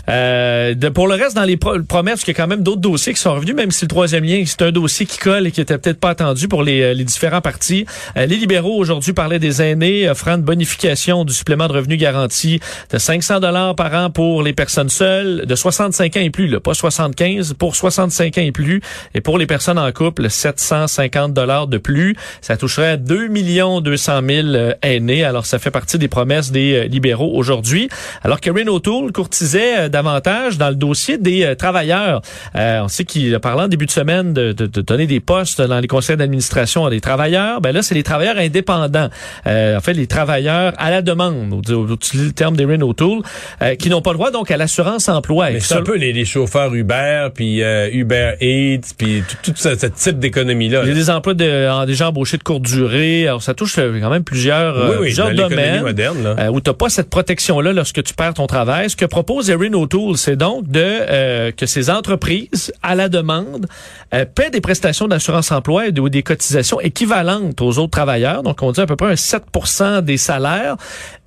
Euh, 0.08 0.74
de- 0.74 0.88
pour 0.88 1.06
le 1.08 1.14
reste, 1.14 1.36
dans 1.36 1.44
les 1.44 1.56
pro- 1.56 1.78
promesses, 1.86 2.20
qu'il 2.24 2.34
y 2.34 2.36
a 2.36 2.42
quand 2.42 2.48
même 2.48 2.62
d'autres 2.62 2.80
dossiers 2.80 3.12
qui 3.12 3.20
sont 3.20 3.34
revenus, 3.34 3.54
même 3.54 3.70
si 3.70 3.84
le 3.84 3.88
troisième 3.88 4.24
lien, 4.24 4.42
c'est 4.46 4.62
un 4.62 4.72
dossier 4.72 5.06
qui 5.06 5.18
colle 5.18 5.46
et 5.46 5.50
qui 5.52 5.60
était 5.60 5.76
peut-être 5.78 6.00
pas 6.00 6.10
attendu 6.10 6.48
pour 6.48 6.62
les, 6.62 6.80
euh, 6.82 6.94
les 6.94 7.04
différents 7.04 7.40
partis. 7.40 7.84
Euh, 8.16 8.26
les 8.26 8.36
libéraux 8.36 8.76
aujourd'hui 8.78 9.12
parlaient 9.12 9.38
des 9.38 9.60
aînés, 9.62 10.08
offrant 10.08 10.36
une 10.36 10.42
bonification 10.42 11.24
du 11.24 11.32
supplément 11.32 11.68
de 11.68 11.72
revenu 11.74 11.96
garanti 11.96 12.60
de 12.90 12.98
500 12.98 13.40
dollars 13.40 13.74
par 13.74 13.92
an 13.94 14.10
pour 14.10 14.42
les 14.42 14.52
personnes 14.52 14.88
seules, 14.88 15.44
de 15.46 15.54
65 15.54 16.16
ans 16.16 16.20
et 16.20 16.30
plus, 16.30 16.46
là, 16.48 16.60
pas 16.60 16.74
75, 16.74 17.54
pour 17.58 17.76
65 17.76 18.38
ans 18.38 18.42
et 18.42 18.52
plus, 18.52 18.80
et 19.14 19.20
pour 19.20 19.36
les 19.38 19.46
personnes 19.46 19.78
en 19.78 19.90
couple, 19.92 20.30
750 20.30 21.34
dollars 21.34 21.66
de 21.66 21.78
plus. 21.78 22.16
Ça 22.40 22.56
toucherait 22.56 22.96
2 22.98 23.28
millions 23.28 23.80
200 23.80 24.20
000 24.26 24.46
euh, 24.48 24.72
aînés. 24.82 25.24
Alors, 25.24 25.44
ça 25.46 25.58
fait 25.58 25.70
partie 25.70 25.98
des 25.98 26.08
promesses 26.08 26.50
des 26.50 26.72
euh, 26.74 26.84
libéraux 26.84 27.32
aujourd'hui. 27.34 27.88
Alors, 28.22 28.40
Karen 28.40 28.68
O'Toole 28.68 29.12
courtisait 29.12 29.88
davantage 30.02 30.58
dans 30.58 30.68
le 30.68 30.74
dossier 30.74 31.18
des 31.18 31.44
euh, 31.44 31.54
travailleurs. 31.54 32.22
Euh, 32.56 32.80
on 32.84 32.88
sait 32.88 33.04
qu'il 33.04 33.34
a 33.34 33.40
parlé 33.40 33.62
en 33.64 33.68
début 33.68 33.86
de 33.86 33.90
semaine 33.90 34.32
de, 34.32 34.52
de- 34.52 34.66
de 34.66 34.80
donner 34.80 35.06
des 35.06 35.20
postes 35.20 35.60
dans 35.60 35.80
les 35.80 35.88
conseils 35.88 36.16
d'administration 36.16 36.86
à 36.86 36.90
des 36.90 37.00
travailleurs. 37.00 37.60
Ben 37.60 37.72
là, 37.72 37.82
c'est 37.82 37.94
les 37.94 38.02
travailleurs 38.02 38.36
indépendants. 38.38 39.08
Euh, 39.46 39.76
en 39.76 39.80
fait, 39.80 39.92
les 39.94 40.06
travailleurs 40.06 40.72
à 40.78 40.90
la 40.90 41.02
demande, 41.02 41.52
on 41.52 41.92
utilise 41.94 42.26
le 42.26 42.32
terme 42.32 42.56
d'Erin 42.56 42.80
O'Toole, 42.82 43.22
euh, 43.62 43.74
qui 43.74 43.90
n'ont 43.90 44.02
pas 44.02 44.10
le 44.12 44.16
droit 44.18 44.30
donc 44.30 44.50
à 44.50 44.56
l'assurance 44.56 45.08
emploi. 45.08 45.50
Mais 45.50 45.60
c'est 45.60 45.74
un 45.74 45.82
peu 45.82 45.96
les, 45.96 46.12
les 46.12 46.24
chauffeurs 46.24 46.74
Uber, 46.74 47.28
puis 47.34 47.62
euh, 47.62 47.88
Uber 47.92 48.32
Eats, 48.40 48.94
puis 48.96 49.22
tout, 49.28 49.50
tout 49.52 49.56
ce, 49.56 49.76
ce 49.76 49.86
type 49.86 50.18
d'économie-là. 50.18 50.80
Il 50.84 50.88
y 50.88 50.92
a 50.92 50.94
des 50.94 51.10
emplois 51.10 51.34
de, 51.34 51.68
en- 51.68 51.86
déjà 51.86 52.08
embauchés 52.08 52.36
de 52.38 52.42
courte 52.42 52.62
durée. 52.62 53.26
Alors, 53.26 53.42
ça 53.42 53.54
touche 53.54 53.76
quand 53.76 54.10
même 54.10 54.24
plusieurs, 54.24 54.76
Oui, 54.76 54.90
oui, 54.90 54.96
plusieurs 55.06 55.34
domaines 55.34 55.82
moderne, 55.82 56.22
là. 56.22 56.36
euh, 56.38 56.48
où 56.48 56.60
tu 56.60 56.70
n'as 56.70 56.74
pas 56.74 56.88
cette 56.88 57.10
protection-là 57.10 57.72
lorsque 57.72 58.02
tu 58.02 58.14
perds 58.14 58.34
ton 58.34 58.46
travail. 58.46 58.90
Ce 58.90 58.96
que 58.96 59.04
propose 59.06 59.50
Erin 59.50 59.72
O'Toole, 59.72 59.87
c'est 60.16 60.36
donc 60.36 60.68
de 60.68 60.80
euh, 60.80 61.52
que 61.52 61.66
ces 61.66 61.90
entreprises, 61.90 62.72
à 62.82 62.94
la 62.94 63.08
demande, 63.08 63.66
euh, 64.14 64.24
paient 64.24 64.50
des 64.50 64.60
prestations 64.60 65.08
d'assurance 65.08 65.50
emploi 65.52 65.84
ou 65.98 66.08
des 66.08 66.22
cotisations 66.22 66.80
équivalentes 66.80 67.60
aux 67.60 67.78
autres 67.78 67.90
travailleurs. 67.90 68.42
Donc, 68.42 68.62
on 68.62 68.72
dit 68.72 68.80
à 68.80 68.86
peu 68.86 68.96
près 68.96 69.10
un 69.10 69.14
7% 69.14 70.02
des 70.02 70.16
salaires 70.16 70.76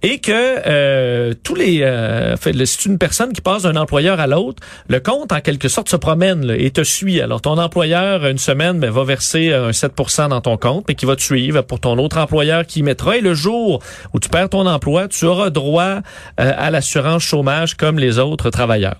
et 0.03 0.19
que 0.19 0.31
euh, 0.31 1.33
tous 1.43 1.55
les, 1.55 1.81
euh, 1.83 2.35
c'est 2.37 2.85
une 2.85 2.97
personne 2.97 3.33
qui 3.33 3.41
passe 3.41 3.63
d'un 3.63 3.75
employeur 3.75 4.19
à 4.19 4.27
l'autre, 4.27 4.63
le 4.87 4.99
compte 4.99 5.31
en 5.31 5.41
quelque 5.41 5.67
sorte 5.67 5.89
se 5.89 5.95
promène 5.95 6.53
et 6.57 6.71
te 6.71 6.83
suit. 6.83 7.21
Alors 7.21 7.41
ton 7.41 7.57
employeur 7.57 8.25
une 8.25 8.37
semaine 8.37 8.79
ben, 8.79 8.89
va 8.89 9.03
verser 9.03 9.53
un 9.53 9.69
7% 9.69 10.29
dans 10.29 10.41
ton 10.41 10.57
compte, 10.57 10.85
mais 10.87 10.95
qui 10.95 11.05
va 11.05 11.15
te 11.15 11.21
suivre 11.21 11.61
pour 11.61 11.79
ton 11.79 11.97
autre 11.97 12.17
employeur 12.17 12.65
qui 12.65 12.79
y 12.79 12.83
mettra. 12.83 13.17
Et 13.17 13.21
le 13.21 13.33
jour 13.33 13.81
où 14.13 14.19
tu 14.19 14.29
perds 14.29 14.49
ton 14.49 14.65
emploi, 14.65 15.07
tu 15.07 15.25
auras 15.25 15.49
droit 15.49 15.99
euh, 16.39 16.53
à 16.57 16.71
l'assurance 16.71 17.23
chômage 17.23 17.75
comme 17.75 17.99
les 17.99 18.17
autres 18.19 18.49
travailleurs. 18.49 18.95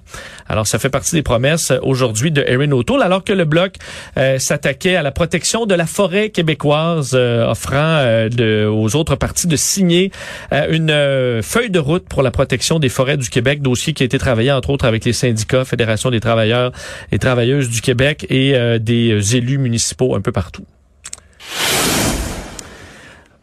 Alors 0.52 0.68
ça 0.68 0.80
fait 0.80 0.90
partie 0.90 1.16
des 1.16 1.22
promesses 1.24 1.72
euh, 1.72 1.80
aujourd'hui 1.82 2.30
de 2.30 2.44
Erin 2.46 2.72
O'Toole, 2.74 3.02
alors 3.02 3.24
que 3.24 3.32
le 3.32 3.46
bloc 3.46 3.76
euh, 4.18 4.38
s'attaquait 4.38 4.98
à 4.98 5.02
la 5.02 5.12
protection 5.12 5.66
de 5.66 5.74
la 5.74 5.86
forêt 5.86 6.30
québécoise, 6.30 7.12
euh, 7.14 7.50
offrant 7.50 7.78
euh, 7.78 8.28
de- 8.28 8.66
aux 8.68 8.98
autres 8.98 9.16
partis 9.16 9.48
de 9.48 9.56
signer 9.56 10.12
euh, 10.52 10.68
une 10.70 10.92
euh, 10.92 11.42
feuille 11.42 11.70
de 11.70 11.80
route 11.80 12.06
pour 12.10 12.22
la 12.22 12.32
protection 12.32 12.80
des 12.80 12.90
forêts 12.90 13.16
du 13.16 13.30
Québec, 13.30 13.62
dossier 13.62 13.94
qui 13.94 14.04
a 14.04 14.06
été 14.06 14.18
travaillé 14.20 14.52
entre 14.52 14.72
autres 14.72 14.84
avec 14.84 15.06
les 15.06 15.14
syndicats, 15.14 15.64
Fédération 15.64 16.12
des 16.12 16.20
travailleurs 16.20 16.74
et 17.14 17.18
travailleuses 17.20 17.70
du 17.70 17.80
Québec 17.80 18.26
et 18.30 18.54
des 18.80 19.36
élus 19.38 19.58
municipaux 19.58 20.16
un 20.16 20.22
peu 20.22 20.34
partout. 20.34 20.66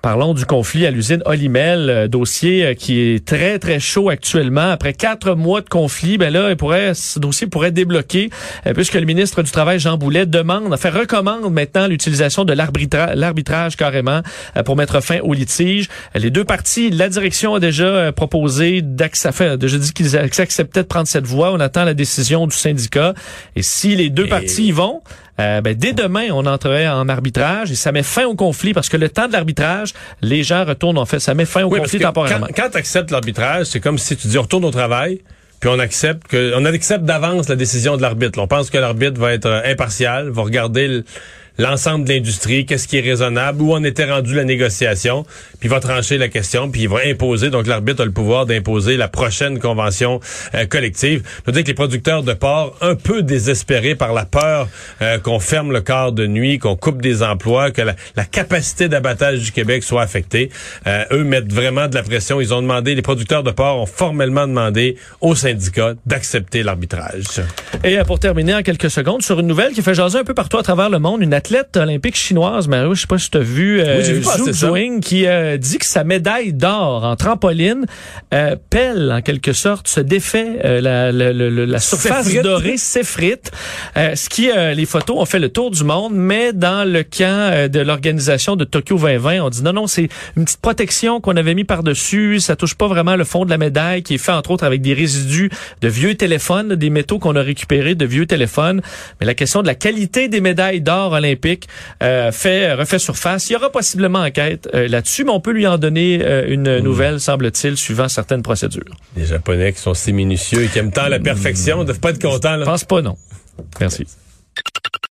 Parlons 0.00 0.32
du 0.32 0.46
conflit 0.46 0.86
à 0.86 0.92
l'usine 0.92 1.22
Olimel, 1.26 1.90
euh, 1.90 2.06
dossier 2.06 2.64
euh, 2.64 2.74
qui 2.74 3.00
est 3.00 3.24
très 3.26 3.58
très 3.58 3.80
chaud 3.80 4.10
actuellement. 4.10 4.70
Après 4.70 4.92
quatre 4.92 5.34
mois 5.34 5.60
de 5.60 5.68
conflit, 5.68 6.18
ben 6.18 6.32
là, 6.32 6.50
il 6.50 6.56
pourrait, 6.56 6.94
ce 6.94 7.18
dossier 7.18 7.48
pourrait 7.48 7.72
débloquer 7.72 8.30
euh, 8.66 8.74
puisque 8.74 8.94
le 8.94 9.04
ministre 9.04 9.42
du 9.42 9.50
Travail 9.50 9.80
Jean 9.80 9.98
Boulet 9.98 10.24
demande, 10.24 10.72
enfin 10.72 10.90
recommande 10.90 11.52
maintenant 11.52 11.88
l'utilisation 11.88 12.44
de 12.44 12.52
l'arbitra- 12.52 13.16
l'arbitrage 13.16 13.76
carrément 13.76 14.22
pour 14.64 14.76
mettre 14.76 15.00
fin 15.02 15.18
au 15.20 15.34
litige. 15.34 15.88
Les 16.14 16.30
deux 16.30 16.44
parties, 16.44 16.90
la 16.90 17.08
direction 17.08 17.56
a 17.56 17.60
déjà 17.60 18.12
proposé 18.12 18.82
d'accepter, 18.82 19.56
déjà 19.56 19.78
dit 19.78 19.92
qu'ils 19.92 20.16
acceptaient 20.16 20.82
de 20.82 20.86
prendre 20.88 21.08
cette 21.08 21.26
voie. 21.26 21.52
On 21.52 21.58
attend 21.58 21.84
la 21.84 21.94
décision 21.94 22.46
du 22.46 22.56
syndicat. 22.56 23.14
Et 23.56 23.62
si 23.62 23.96
les 23.96 24.10
deux 24.10 24.28
parties 24.28 24.68
y 24.68 24.72
vont, 24.72 25.02
euh, 25.40 25.60
ben, 25.60 25.74
dès 25.74 25.92
demain, 25.92 26.28
on 26.32 26.46
entrerait 26.46 26.88
en 26.88 27.08
arbitrage 27.08 27.70
et 27.70 27.74
ça 27.76 27.92
met 27.92 28.02
fin 28.02 28.24
au 28.26 28.34
conflit 28.34 28.72
parce 28.74 28.88
que 28.88 28.96
le 28.96 29.08
temps 29.08 29.28
de 29.28 29.32
l'arbitrage, 29.32 29.92
les 30.20 30.42
gens 30.42 30.64
retournent 30.64 30.98
en 30.98 31.06
fait, 31.06 31.20
ça 31.20 31.34
met 31.34 31.44
fin 31.44 31.64
au 31.64 31.68
Oui, 31.72 31.78
conflit 31.80 32.00
temporairement. 32.00 32.46
Quand, 32.48 32.62
quand 32.64 32.70
tu 32.70 32.76
acceptes 32.78 33.10
l'arbitrage, 33.10 33.66
c'est 33.66 33.80
comme 33.80 33.98
si 33.98 34.16
tu 34.16 34.26
dis 34.28 34.38
on 34.38 34.42
retourne 34.42 34.64
au 34.64 34.70
travail, 34.70 35.20
puis 35.60 35.70
on 35.72 35.78
accepte 35.78 36.26
que 36.28 36.52
on 36.56 36.64
accepte 36.64 37.04
d'avance 37.04 37.48
la 37.48 37.56
décision 37.56 37.96
de 37.96 38.02
l'arbitre. 38.02 38.38
On 38.40 38.46
pense 38.46 38.70
que 38.70 38.78
l'arbitre 38.78 39.20
va 39.20 39.32
être 39.32 39.62
impartial, 39.64 40.28
va 40.28 40.42
regarder 40.42 40.84
l- 40.84 41.04
l'ensemble 41.58 42.04
de 42.04 42.12
l'industrie, 42.12 42.66
qu'est-ce 42.66 42.88
qui 42.88 42.98
est 42.98 43.02
raisonnable, 43.02 43.62
où 43.62 43.72
on 43.72 43.84
était 43.84 44.10
rendu 44.10 44.34
la 44.34 44.44
négociation, 44.44 45.24
puis 45.58 45.68
il 45.68 45.70
va 45.70 45.80
trancher 45.80 46.18
la 46.18 46.28
question, 46.28 46.70
puis 46.70 46.82
il 46.82 46.88
va 46.88 46.98
imposer. 47.06 47.50
Donc 47.50 47.66
l'arbitre 47.66 48.02
a 48.02 48.04
le 48.04 48.12
pouvoir 48.12 48.46
d'imposer 48.46 48.96
la 48.96 49.08
prochaine 49.08 49.58
convention 49.58 50.20
euh, 50.54 50.66
collective. 50.66 51.22
Je 51.38 51.42
veux 51.46 51.52
dire 51.52 51.62
que 51.62 51.68
les 51.68 51.74
producteurs 51.74 52.22
de 52.22 52.32
porc, 52.32 52.76
un 52.80 52.94
peu 52.94 53.22
désespérés 53.22 53.94
par 53.94 54.12
la 54.12 54.24
peur 54.24 54.68
euh, 55.02 55.18
qu'on 55.18 55.40
ferme 55.40 55.72
le 55.72 55.80
quart 55.80 56.12
de 56.12 56.26
nuit, 56.26 56.58
qu'on 56.58 56.76
coupe 56.76 57.02
des 57.02 57.22
emplois, 57.22 57.70
que 57.70 57.82
la, 57.82 57.94
la 58.16 58.24
capacité 58.24 58.88
d'abattage 58.88 59.40
du 59.40 59.52
Québec 59.52 59.82
soit 59.82 60.02
affectée, 60.02 60.50
euh, 60.86 61.04
eux 61.12 61.24
mettent 61.24 61.52
vraiment 61.52 61.88
de 61.88 61.94
la 61.94 62.02
pression. 62.02 62.40
Ils 62.40 62.54
ont 62.54 62.62
demandé, 62.62 62.94
les 62.94 63.02
producteurs 63.02 63.42
de 63.42 63.50
porc 63.50 63.78
ont 63.78 63.86
formellement 63.86 64.46
demandé 64.46 64.96
aux 65.20 65.34
syndicats 65.34 65.94
d'accepter 66.06 66.62
l'arbitrage. 66.62 67.42
Et 67.84 67.98
euh, 67.98 68.04
pour 68.04 68.18
terminer 68.20 68.54
en 68.54 68.62
quelques 68.62 68.90
secondes 68.90 69.22
sur 69.22 69.40
une 69.40 69.46
nouvelle 69.46 69.72
qui 69.72 69.82
fait 69.82 69.94
jaser 69.94 70.18
un 70.18 70.24
peu 70.24 70.34
partout 70.34 70.58
à 70.58 70.62
travers 70.62 70.90
le 70.90 70.98
monde, 70.98 71.22
une 71.22 71.34
olympique 71.76 72.16
chinoise, 72.16 72.68
Mario, 72.68 72.94
je 72.94 73.02
sais 73.02 73.06
pas 73.06 73.18
si 73.18 73.30
tu 73.30 73.38
as 73.38 73.42
vu, 73.42 73.80
euh, 73.80 73.98
Oui, 73.98 74.12
vu 74.12 74.22
Zhu. 74.22 74.52
Zhuing, 74.52 75.00
qui 75.00 75.26
euh, 75.26 75.56
dit 75.56 75.78
que 75.78 75.86
sa 75.86 76.04
médaille 76.04 76.52
d'or 76.52 77.04
en 77.04 77.16
trampoline 77.16 77.86
euh, 78.34 78.56
pèle 78.70 79.12
en 79.12 79.20
quelque 79.22 79.52
sorte, 79.52 79.88
se 79.88 80.00
défait, 80.00 80.58
euh, 80.64 80.80
la, 80.80 81.12
la, 81.12 81.32
la, 81.32 81.50
la- 81.66 81.78
surface 81.80 82.32
dorée 82.42 82.76
s'effrite. 82.76 83.50
Euh, 83.96 84.14
ce 84.14 84.28
qui, 84.28 84.50
euh, 84.50 84.74
les 84.74 84.86
photos 84.86 85.16
ont 85.18 85.24
fait 85.24 85.38
le 85.38 85.48
tour 85.48 85.70
du 85.70 85.84
monde, 85.84 86.12
mais 86.14 86.52
dans 86.52 86.86
le 86.90 87.02
camp 87.02 87.68
de 87.70 87.80
l'organisation 87.80 88.56
de 88.56 88.64
Tokyo 88.64 88.96
2020, 88.98 89.40
on 89.42 89.50
dit 89.50 89.62
non, 89.62 89.72
non, 89.72 89.86
c'est 89.86 90.08
une 90.36 90.44
petite 90.44 90.60
protection 90.60 91.20
qu'on 91.20 91.36
avait 91.36 91.54
mis 91.54 91.64
par-dessus, 91.64 92.40
ça 92.40 92.56
touche 92.56 92.74
pas 92.74 92.88
vraiment 92.88 93.16
le 93.16 93.24
fond 93.24 93.44
de 93.44 93.50
la 93.50 93.58
médaille, 93.58 94.02
qui 94.02 94.14
est 94.14 94.18
fait 94.18 94.32
entre 94.32 94.50
autres 94.50 94.64
avec 94.64 94.82
des 94.82 94.94
résidus 94.94 95.50
de 95.80 95.88
vieux 95.88 96.14
téléphones, 96.14 96.74
des 96.74 96.90
métaux 96.90 97.18
qu'on 97.18 97.36
a 97.36 97.42
récupérés 97.42 97.94
de 97.94 98.04
vieux 98.04 98.26
téléphones. 98.26 98.82
Mais 99.20 99.26
la 99.26 99.34
question 99.34 99.62
de 99.62 99.66
la 99.66 99.74
qualité 99.74 100.28
des 100.28 100.40
médailles 100.40 100.80
d'or 100.80 101.12
olympiques 101.12 101.37
euh, 102.02 102.32
fait 102.32 102.72
refait 102.74 102.98
surface. 102.98 103.50
Il 103.50 103.54
y 103.54 103.56
aura 103.56 103.70
possiblement 103.70 104.20
enquête 104.20 104.68
euh, 104.74 104.88
là-dessus, 104.88 105.24
mais 105.24 105.30
on 105.30 105.40
peut 105.40 105.52
lui 105.52 105.66
en 105.66 105.78
donner 105.78 106.20
euh, 106.22 106.46
une 106.48 106.78
nouvelle, 106.78 107.20
semble-t-il, 107.20 107.76
suivant 107.76 108.08
certaines 108.08 108.42
procédures. 108.42 108.94
Les 109.16 109.26
Japonais 109.26 109.72
qui 109.72 109.80
sont 109.80 109.94
si 109.94 110.12
minutieux 110.12 110.64
et 110.64 110.68
qui 110.68 110.78
aiment 110.78 110.92
tant 110.92 111.08
la 111.08 111.20
perfection, 111.20 111.80
ne 111.80 111.84
doivent 111.84 112.00
pas 112.00 112.10
être 112.10 112.22
contents. 112.22 112.56
Là. 112.56 112.64
Je 112.64 112.70
pense 112.70 112.84
pas, 112.84 113.02
non. 113.02 113.16
Merci. 113.80 114.06